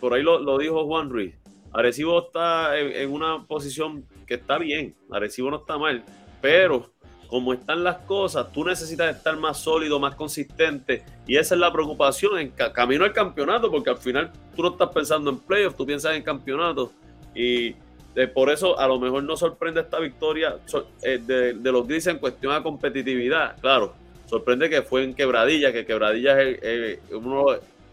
[0.00, 1.34] por ahí lo, lo dijo Juan Ruiz,
[1.72, 6.04] Arecibo está en, una posición que está bien, Arecibo no está mal,
[6.40, 6.92] pero
[7.28, 11.72] como están las cosas, tú necesitas estar más sólido, más consistente, y esa es la
[11.72, 15.86] preocupación en camino al campeonato, porque al final tú no estás pensando en playoffs, tú
[15.86, 16.92] piensas en campeonato,
[17.34, 17.74] y
[18.14, 20.56] eh, por eso a lo mejor no sorprende esta victoria
[21.02, 23.94] eh, de, los grises en cuestión de competitividad, claro,
[24.26, 27.46] sorprende que fue en Quebradilla, que Quebradilla es uno,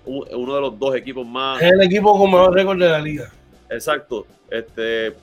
[0.05, 1.61] uno, de los dos equipos más...
[1.61, 3.31] Es el equipo con mejor récord de la liga.
[3.69, 4.25] Exacto.
[4.49, 5.13] Este,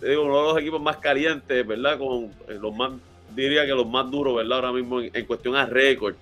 [0.00, 1.98] digo, uno de los equipos más calientes, ¿verdad?
[1.98, 2.92] Con eh, los más,
[3.34, 4.58] diría que los más duros, ¿verdad?
[4.58, 6.14] Ahora mismo en, cuestión a récord.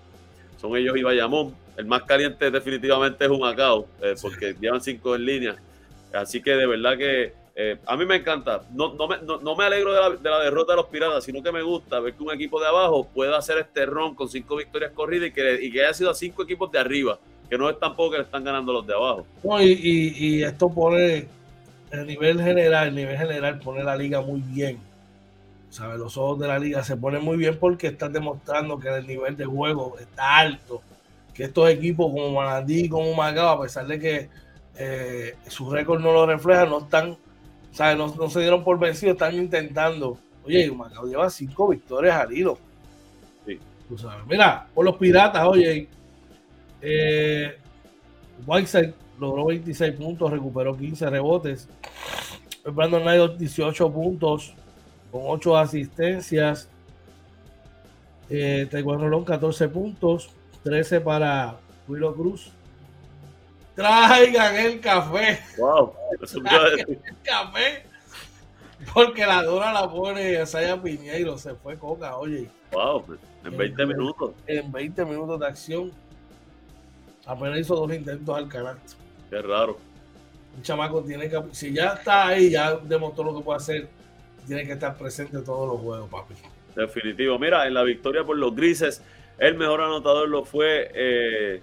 [0.61, 1.55] Son ellos y Bayamón.
[1.77, 3.87] El más caliente definitivamente es un Acao,
[4.23, 5.57] porque llevan cinco en línea.
[6.13, 8.63] Así que de verdad que eh, a mí me encanta.
[8.73, 11.43] No, no, me, no, me alegro de la, de la, derrota de los Piratas, sino
[11.43, 14.57] que me gusta ver que un equipo de abajo pueda hacer este ron con cinco
[14.57, 17.19] victorias corridas y que, y que haya sido a cinco equipos de arriba.
[17.49, 19.27] que no es tampoco que le están ganando los de abajo.
[19.45, 21.29] No, y, y, esto pone
[21.93, 24.79] el nivel general, el nivel general pone la liga muy bien.
[25.71, 25.99] ¿Sabes?
[25.99, 29.37] Los ojos de la liga se ponen muy bien porque están demostrando que el nivel
[29.37, 30.83] de juego está alto.
[31.33, 34.29] Que estos equipos como Manandí, como Macao, a pesar de que
[34.77, 37.17] eh, su récord no lo refleja, no están,
[37.75, 37.99] ¿sabes?
[37.99, 40.17] No, se dieron por vencidos, están intentando.
[40.45, 42.59] Oye, Macao lleva cinco victorias al hilo.
[43.45, 43.59] Sí.
[43.89, 44.25] Tú sabes.
[44.27, 45.89] Mira, por los piratas, oye,
[46.81, 47.57] eh,
[48.47, 51.69] Whiteside logró 26 puntos, recuperó 15 rebotes.
[52.65, 54.55] Brandon Knight 18 puntos
[55.11, 56.69] con 8 asistencias.
[58.31, 60.31] Eh, Taekwondo Rolón 14 puntos,
[60.63, 61.57] 13 para
[61.89, 62.53] Willow Cruz.
[63.75, 65.41] Traigan el café.
[65.59, 67.87] Wow, el café.
[68.93, 72.49] Porque la dura la pone Saya Piñeiro, se fue coca, oye.
[72.73, 73.05] Wow,
[73.45, 74.33] en 20 minutos.
[74.47, 75.93] En 20 minutos de acción.
[77.27, 78.79] Apenas hizo dos intentos al canal.
[79.31, 79.79] Qué raro.
[80.57, 83.89] Un chamaco tiene que, si ya está ahí, ya demostró lo que puede hacer,
[84.47, 86.35] tiene que estar presente en todos los juegos, papi.
[86.77, 87.39] Definitivo.
[87.39, 89.03] Mira, en la victoria por los grises,
[89.39, 91.63] el mejor anotador lo fue eh,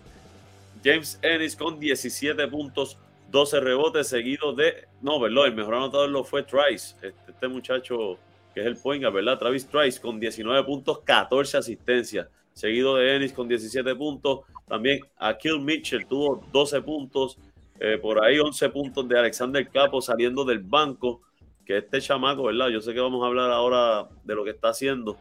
[0.84, 2.98] James Ennis con 17 puntos,
[3.30, 4.88] 12 rebotes, seguido de.
[5.02, 5.48] No, ¿verdad?
[5.48, 8.18] El mejor anotador lo fue Trice, este, este muchacho
[8.54, 9.38] que es el point ¿verdad?
[9.38, 15.60] Travis Trice con 19 puntos, 14 asistencias, seguido de Ennis con 17 puntos, también Akil
[15.60, 17.38] Mitchell tuvo 12 puntos,
[17.80, 21.22] eh, por ahí 11 puntos de Alexander Capo saliendo del banco,
[21.66, 22.70] que este chamaco, ¿verdad?
[22.70, 25.18] Yo sé que vamos a hablar ahora de lo que está haciendo.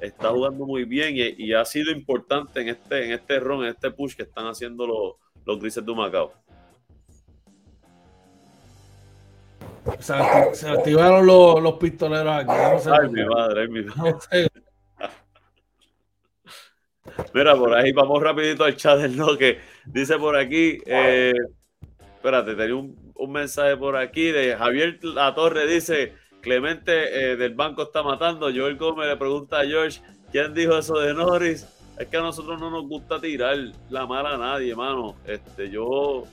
[0.00, 3.90] Está jugando muy bien y, ha sido importante en este, en este run, en este
[3.90, 5.14] push que están haciendo los,
[5.46, 6.32] los grises de Macao.
[9.98, 12.90] Se, activaron los, pistoleros aquí.
[12.90, 14.48] Ay, mi madre, ay, mi madre.
[17.32, 21.34] Mira, por ahí vamos rapidito al chat del no que dice por aquí, eh,
[22.16, 26.14] espérate, tenía un, mensaje por aquí de Javier La Torre, dice,
[26.44, 30.98] Clemente eh, del banco está matando, Joel Gómez le pregunta a George, ¿quién dijo eso
[31.00, 31.66] de Norris?
[31.98, 33.56] Es que a nosotros no nos gusta tirar
[33.90, 35.16] la mala a nadie, hermano.
[35.26, 36.24] Este, yo,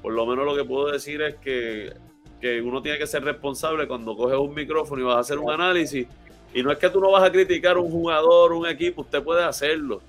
[0.00, 1.92] por lo menos lo que puedo decir es que,
[2.40, 5.50] que uno tiene que ser responsable cuando coges un micrófono y vas a hacer un
[5.50, 6.06] análisis.
[6.54, 9.44] Y no es que tú no vas a criticar un jugador, un equipo, usted puede
[9.44, 10.00] hacerlo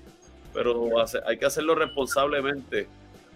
[0.52, 0.90] pero
[1.26, 2.88] hay que hacerlo responsablemente.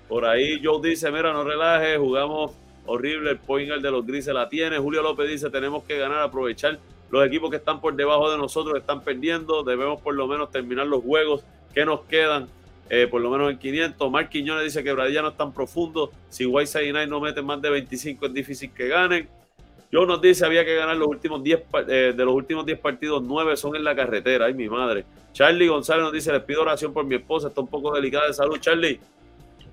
[0.09, 2.53] Por ahí Joe dice, mira, no relaje, jugamos
[2.87, 4.79] horrible, el pointer de los grises la tiene.
[4.79, 6.79] Julio López dice, tenemos que ganar, aprovechar
[7.11, 10.87] los equipos que están por debajo de nosotros, están perdiendo, debemos por lo menos terminar
[10.87, 12.49] los juegos que nos quedan,
[12.91, 14.11] eh, por lo menos en 500.
[14.11, 17.45] Mark Quiñones dice que Bradilla no es tan profundo, si Whiteside y Knight no meten
[17.45, 19.29] más de 25 es difícil que ganen.
[19.93, 23.23] Joe nos dice, había que ganar los últimos 10, eh, de los últimos 10 partidos,
[23.23, 25.05] 9 son en la carretera, ay mi madre.
[25.33, 28.35] Charlie González nos dice, les pido oración por mi esposa, está un poco delicada de
[28.35, 28.59] salud.
[28.59, 28.99] Charlie,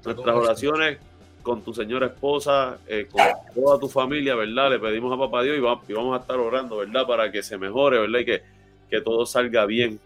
[0.03, 0.99] nuestras oraciones
[1.41, 3.21] con tu señora esposa, eh, con
[3.53, 4.71] toda tu familia, ¿verdad?
[4.71, 7.05] Le pedimos a papá Dios y, vamos a estar orando, ¿verdad?
[7.05, 8.19] Para que se mejore, ¿verdad?
[8.19, 8.41] Y que,
[8.89, 9.99] que todo salga bien.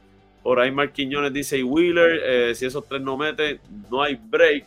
[0.44, 3.60] Por ahí Mark Quiñones dice, y Wheeler, eh, si esos tres no meten,
[3.90, 4.66] no hay break.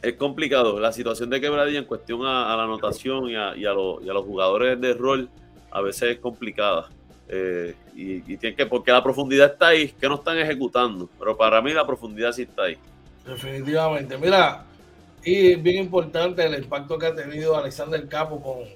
[0.00, 0.78] Es complicado.
[0.78, 4.80] La situación de quebradilla en cuestión a, la anotación y a, y a los jugadores
[4.80, 5.28] de rol
[5.70, 6.88] a veces es complicada.
[7.28, 11.08] Eh, y, tiene que, porque la profundidad está ahí, que no están ejecutando.
[11.18, 12.78] Pero para mí la profundidad sí está ahí.
[13.26, 14.16] Definitivamente.
[14.16, 14.64] Mira,
[15.24, 18.68] y bien importante el impacto que ha tenido Alexander Capo con,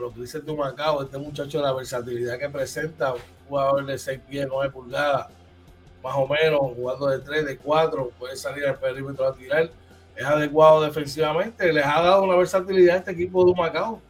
[0.00, 4.20] lo que dice tu Macao, este muchacho, la versatilidad que presenta, un jugador de 6
[4.28, 5.28] pies, 9 pulgadas,
[6.02, 9.70] más o menos, jugando de 3, de 4, puede salir al perímetro a tirar,
[10.16, 14.00] es adecuado defensivamente, les ha dado una versatilidad a este equipo de Macao.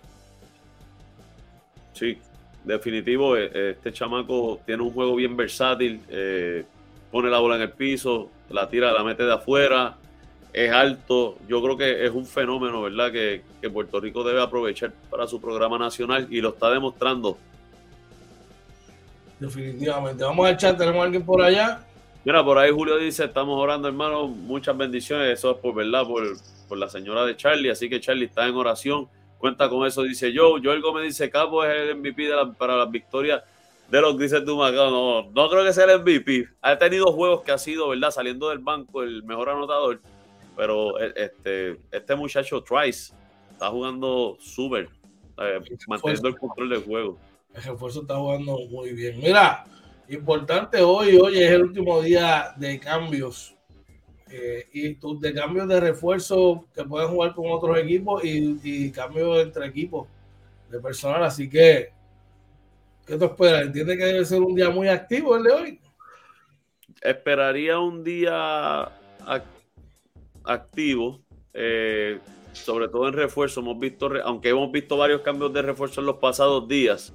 [1.92, 2.18] Sí,
[2.64, 6.64] definitivo, eh, eh, este chamaco tiene un juego bien versátil, eh,
[7.10, 9.96] pone la bola en el piso, la tira, la mete de afuera,
[10.52, 11.36] es alto.
[11.48, 13.12] Yo creo que es un fenómeno, ¿verdad?
[13.12, 17.36] Que, Puerto Rico debe aprovechar para su programa nacional y lo está demostrando.
[19.38, 20.24] Definitivamente.
[20.24, 21.84] Vamos al chat, tenemos a alguien por allá.
[22.24, 25.38] Mira, por ahí Julio dice, estamos orando, hermano, muchas bendiciones.
[25.38, 26.24] Eso es por verdad, por,
[26.68, 27.70] por la señora de Charlie.
[27.70, 30.56] Así que Charlie está en oración cuenta con eso, dice yo.
[30.62, 32.28] Joel Gómez dice, Capo es el MVP
[32.58, 33.42] para las victorias
[33.88, 34.90] de los Grises de Humacao.
[34.90, 36.48] No, no creo que sea el MVP.
[36.60, 38.10] Ha tenido juegos que ha sido, ¿verdad?
[38.10, 40.00] Saliendo del banco, el mejor anotador.
[40.58, 43.14] Pero e, este, este muchacho Trice
[43.52, 44.88] está jugando súper,
[45.38, 47.18] eh, manteniendo el control del juego.
[47.54, 49.20] El refuerzo está jugando muy bien.
[49.20, 49.64] Mira,
[50.08, 53.54] importante hoy, hoy es el último día de cambios
[54.32, 58.90] eh, y tus de cambios de refuerzo que pueden jugar con otros equipos y, y
[58.90, 60.08] cambios entre equipos
[60.68, 61.22] de personal.
[61.22, 61.92] Así que,
[63.06, 63.62] ¿qué tú esperas?
[63.62, 65.80] ¿Entiendes que debe ser un día muy activo el de hoy?
[67.00, 68.90] Esperaría un día
[70.48, 71.20] activos,
[71.54, 72.18] eh,
[72.52, 73.60] sobre todo en refuerzo.
[73.60, 77.14] Hemos visto, aunque hemos visto varios cambios de refuerzo en los pasados días,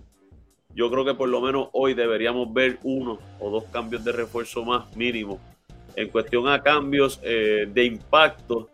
[0.76, 4.64] yo creo que por lo menos hoy deberíamos ver uno o dos cambios de refuerzo
[4.64, 5.40] más mínimo.
[5.96, 8.70] En cuestión a cambios eh, de impacto,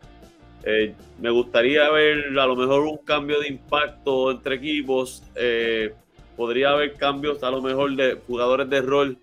[0.64, 5.24] eh, me gustaría ver a lo mejor un cambio de impacto entre equipos.
[5.36, 5.93] Eh,
[6.38, 9.18] podría haber cambios a lo mejor de jugadores de rol.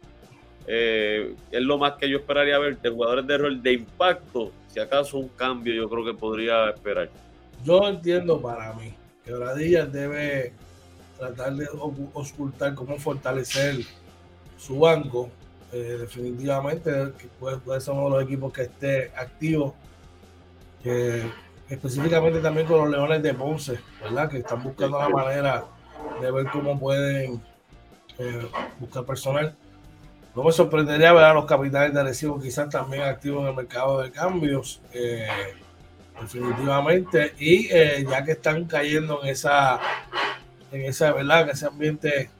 [0.67, 4.53] Es lo más que yo esperaría ver de jugadores de rol de impacto.
[4.69, 7.09] Si acaso un cambio yo creo que podría esperar.
[7.65, 8.95] Yo entiendo para mí
[9.25, 10.53] que Bradilla debe
[11.19, 11.67] tratar de
[12.15, 13.77] ocultar cómo fortalecer
[14.57, 15.31] su banco.
[15.73, 19.75] Eh, definitivamente que puede, ser uno de los equipos que esté activo.
[21.69, 24.31] específicamente también con los Leones de Ponce, ¿verdad?
[24.31, 25.65] Que están buscando la manera
[26.21, 27.43] de ver cómo pueden
[28.19, 28.49] eh,
[28.79, 29.57] buscar personal.
[30.37, 34.03] No me sorprendería ver a los capitales de Arecibo quizás también activos en el mercado
[34.03, 34.81] de cambios.
[34.93, 35.27] Eh,
[36.21, 37.33] definitivamente.
[37.39, 39.81] Y ya que están cayendo en esa
[40.73, 41.43] en esa, ¿verdad?
[41.43, 42.31] En ese ambiente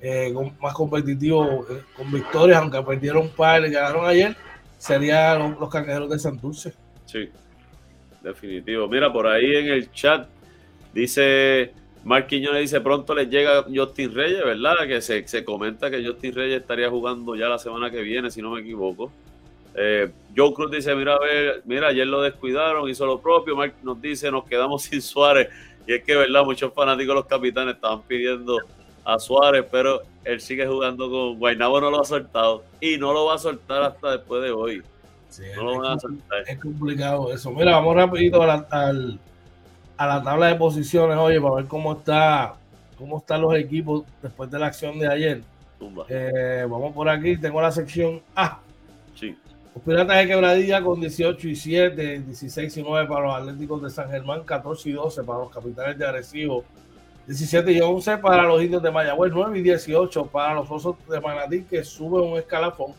[0.00, 4.36] eh, más competitivo, eh, con victorias, aunque perdieron un par y ganaron ayer,
[4.78, 6.72] serían los, los de Santurce.
[7.04, 7.30] Sí,
[8.22, 8.88] definitivo.
[8.88, 10.28] Mira, por ahí en el chat
[10.92, 11.72] dice,
[12.08, 14.76] Mark Quiñones dice, pronto les llega Justin Reyes, ¿verdad?
[14.86, 18.40] Que se, se, comenta que Justin Reyes estaría jugando ya la semana que viene, si
[18.40, 19.12] no me equivoco.
[19.74, 23.54] Eh, Joe Cruz dice, mira, a ver, mira, ayer lo descuidaron, hizo lo propio.
[23.54, 25.50] Mark nos dice, nos quedamos sin Suárez.
[25.86, 26.44] Y es que, ¿verdad?
[26.44, 28.56] Muchos fanáticos de los capitanes estaban pidiendo
[29.04, 33.26] a Suárez, pero él sigue jugando con Guaynabo, no lo ha soltado y no lo
[33.26, 34.82] va a soltar hasta después de hoy.
[35.56, 36.42] no lo van a soltar.
[36.46, 37.50] Es complicado eso.
[37.50, 39.18] Mira, vamos rapidito a la,
[39.98, 42.54] a la tabla de posiciones, oye, para ver cómo está
[42.96, 45.42] cómo están los equipos después de la acción de ayer.
[46.08, 48.60] Eh, vamos por aquí, tengo la sección A.
[49.14, 49.36] Sí.
[49.74, 53.90] Los Piratas de Quebradilla con 18 y 7, 16 y 9 para los Atléticos de
[53.90, 56.64] San Germán, 14 y 12 para los Capitales de Arecibo,
[57.26, 61.20] 17 y 11 para los Indios de Mayagüez, 9 y 18 para los Osos de
[61.20, 62.92] Manatí que suben un escalafón.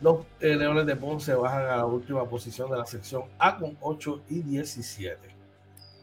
[0.00, 3.76] Los eh, Leones de Ponce bajan a la última posición de la sección A con
[3.80, 5.36] 8 y 17.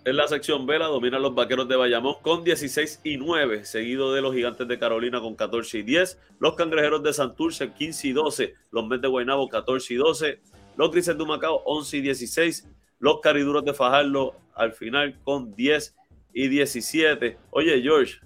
[0.05, 4.13] En la sección B la dominan los vaqueros de Bayamón con 16 y 9, seguido
[4.13, 8.11] de los gigantes de Carolina con 14 y 10, los cangrejeros de Santurce 15 y
[8.11, 10.41] 12, los Mets de Guaynabo 14 y 12,
[10.75, 12.67] los grises de Macao 11 y 16,
[12.99, 15.95] los cariduros de Fajardo al final con 10
[16.33, 17.37] y 17.
[17.51, 18.19] Oye, George,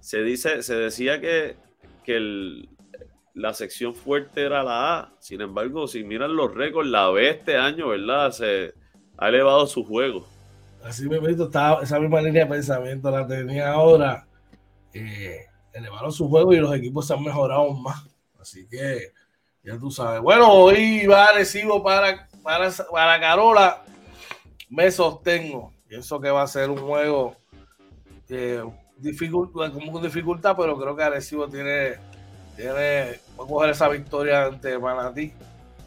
[0.00, 1.56] se, dice, se decía que,
[2.02, 2.66] que
[3.34, 7.56] la sección fuerte era la A, sin embargo, si miran los récords, la B este
[7.56, 8.30] año, ¿verdad?
[8.30, 8.72] Se
[9.18, 10.26] ha elevado su juego.
[10.82, 14.26] Así me estaba, esa misma línea de pensamiento la tenía ahora.
[14.92, 15.40] Eh,
[15.72, 18.06] elevaron su juego y los equipos se han mejorado más.
[18.40, 19.12] Así que
[19.62, 20.20] ya tú sabes.
[20.20, 23.82] Bueno, hoy va recibo para, para, para Carola.
[24.68, 25.72] Me sostengo.
[25.88, 27.36] Pienso que va a ser un juego
[28.28, 28.62] eh,
[28.96, 31.94] dificultad, con dificultad, pero creo que Arecibo tiene,
[32.56, 35.32] tiene, a coger esa victoria ante Manatí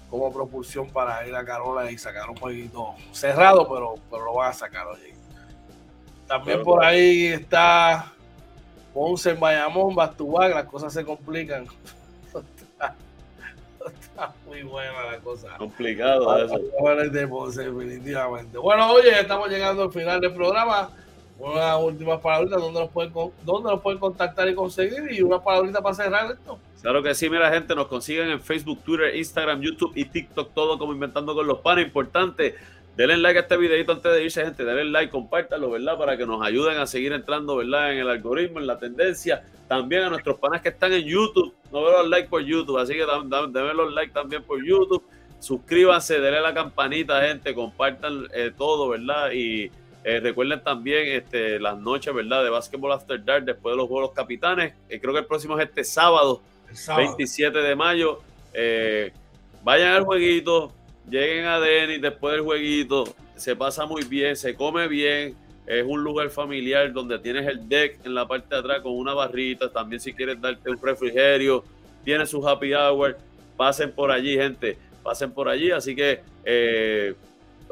[0.10, 4.52] como propulsión para ir a Carola y sacar un poquito cerrado, pero, pero lo van
[4.52, 5.14] a sacar hoy.
[6.28, 8.12] También por ahí está
[8.94, 11.68] Ponce en Bayamón, las cosas se complican.
[14.02, 15.56] está, muy buena la cosa.
[15.58, 16.60] Complicado eso.
[17.56, 18.58] definitivamente.
[18.58, 20.90] Bueno, oye, estamos llegando al final del programa.
[21.40, 23.14] Una última palabrita, ¿dónde nos pueden,
[23.44, 25.12] dónde nos pueden contactar y conseguir?
[25.12, 26.58] Y una palabrita para cerrar esto.
[26.82, 30.80] Claro que sí, mira gente, nos consiguen en Facebook, Twitter, Instagram, YouTube y TikTok, todo
[30.80, 31.86] como Inventando con los Panes.
[31.86, 32.56] Importante,
[32.96, 35.98] denle like a este videito antes de irse, gente, denle like, compártalo, ¿verdad?
[35.98, 37.92] Para que nos ayuden a seguir entrando, ¿verdad?
[37.94, 39.44] En el algoritmo, en la tendencia.
[39.68, 42.94] También a nuestros panes que están en YouTube, no veo los likes por YouTube, así
[42.94, 43.06] que
[43.52, 45.04] denle los likes también por YouTube.
[45.40, 49.32] Suscríbanse, denle la campanita, gente, compartan eh, todo, ¿verdad?
[49.34, 49.70] Y
[50.10, 52.42] eh, recuerden también este, las noches, ¿verdad?
[52.42, 54.74] De Basketball After Dark, después de los Juegos Capitanes.
[54.88, 56.42] Eh, creo que el próximo es este sábado
[56.96, 58.22] 27 de mayo.
[58.54, 59.12] Eh,
[59.66, 60.72] vayan al jueguito,
[61.10, 63.04] lleguen a Denis después del jueguito.
[63.36, 65.36] Se pasa muy bien, se come bien.
[65.66, 69.14] Es un lugar familiar donde tienes el deck en la parte de atrás con una
[69.14, 69.70] barrita.
[69.70, 71.66] También si quieres darte un refrigerio,
[72.06, 73.18] tienes su happy hour.
[73.58, 74.78] Pasen por allí, gente.
[75.04, 75.70] Pasen por allí.
[75.70, 76.22] Así que,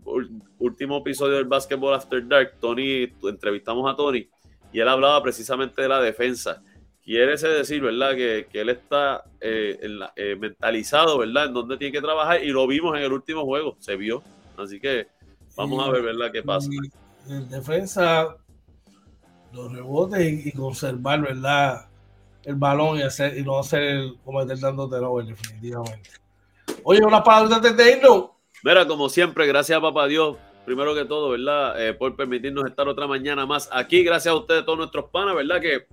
[0.58, 4.26] último episodio del Basketball After Dark, Tony, entrevistamos a Tony
[4.72, 6.62] y él hablaba precisamente de la defensa.
[7.04, 8.14] Quiere decir, ¿verdad?
[8.14, 9.78] Que, él está eh,
[10.16, 11.46] eh, mentalizado, ¿verdad?
[11.46, 14.22] En dónde tiene que trabajar y lo vimos en el último juego, se vio.
[14.56, 15.08] Así que
[15.54, 16.32] vamos a ver, ¿verdad?
[16.32, 16.70] ¿Qué pasa?
[17.28, 18.36] En defensa,
[19.52, 21.88] los rebotes y, conservar, ¿verdad?
[22.44, 26.21] El balón y, hacer, y no hacer el cometer tanto terror, definitivamente.
[26.84, 28.30] Oye, una palabra antes de irnos.
[28.64, 31.80] Mira, como siempre, gracias a Papá Dios, primero que todo, ¿verdad?
[31.80, 34.02] Eh, por permitirnos estar otra mañana más aquí.
[34.02, 35.60] Gracias a ustedes, todos nuestros panas, ¿verdad?
[35.60, 35.86] Que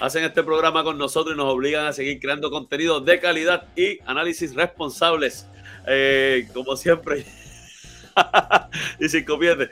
[0.00, 3.98] hacen este programa con nosotros y nos obligan a seguir creando contenido de calidad y
[4.06, 5.48] análisis responsables.
[5.86, 7.24] Eh, como siempre.
[9.00, 9.70] y sin copiete.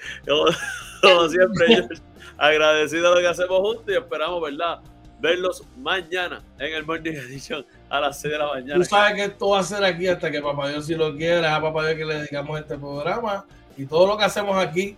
[1.02, 1.88] Como, siempre,
[2.36, 4.80] agradecido a lo que hacemos juntos y esperamos, ¿verdad?
[5.20, 8.74] Verlos mañana en el Morning Edition a las 6 de la mañana.
[8.74, 11.56] Tú sabes que esto va a ser aquí hasta que Papá Dios, si lo quiera,
[11.56, 13.44] a Papá Dios que le dedicamos este programa
[13.76, 14.96] y todo lo que hacemos aquí.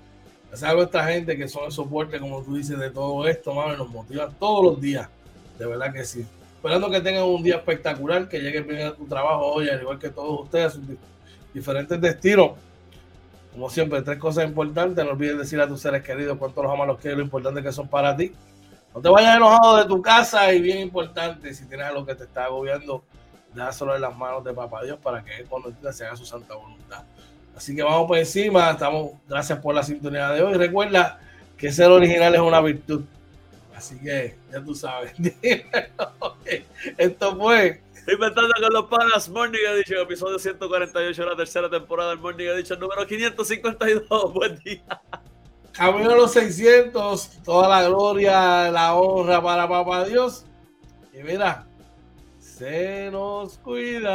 [0.53, 3.77] Es algo esta gente que son el soporte, como tú dices, de todo esto, mami,
[3.77, 5.09] nos motiva todos los días.
[5.59, 6.27] De verdad que sí.
[6.57, 9.99] Esperando que tengan un día espectacular, que llegue bien a tu trabajo hoy, al igual
[9.99, 10.83] que todos ustedes, sus
[11.55, 12.53] diferentes destinos.
[13.53, 15.05] Como siempre, tres cosas importantes.
[15.05, 17.73] No olvides decir a tus seres queridos cuánto los amas, los quieres, lo importante que
[17.73, 18.33] son para ti.
[18.95, 22.25] No te vayas enojado de tu casa y bien importante, si tienes algo que te
[22.25, 23.05] está agobiando,
[23.55, 27.05] déjalo en las manos de Papá Dios para que cuando se haga su santa voluntad.
[27.57, 30.55] Así que vamos por encima, estamos, gracias por la sintonía de hoy.
[30.55, 31.21] Recuerda
[31.57, 33.05] que ser original es una virtud.
[33.77, 35.13] Así que ya tú sabes.
[36.99, 37.81] Esto fue
[38.11, 43.07] Inventando con los panas, Morning Edition, episodio 148, la tercera temporada del Morning Edition número
[43.07, 44.33] 552.
[44.35, 44.83] Buen día.
[45.81, 50.45] Camino a los 600, toda la gloria, la honra para papá Dios.
[51.11, 51.65] Y mira,
[52.39, 54.13] se nos cuidan.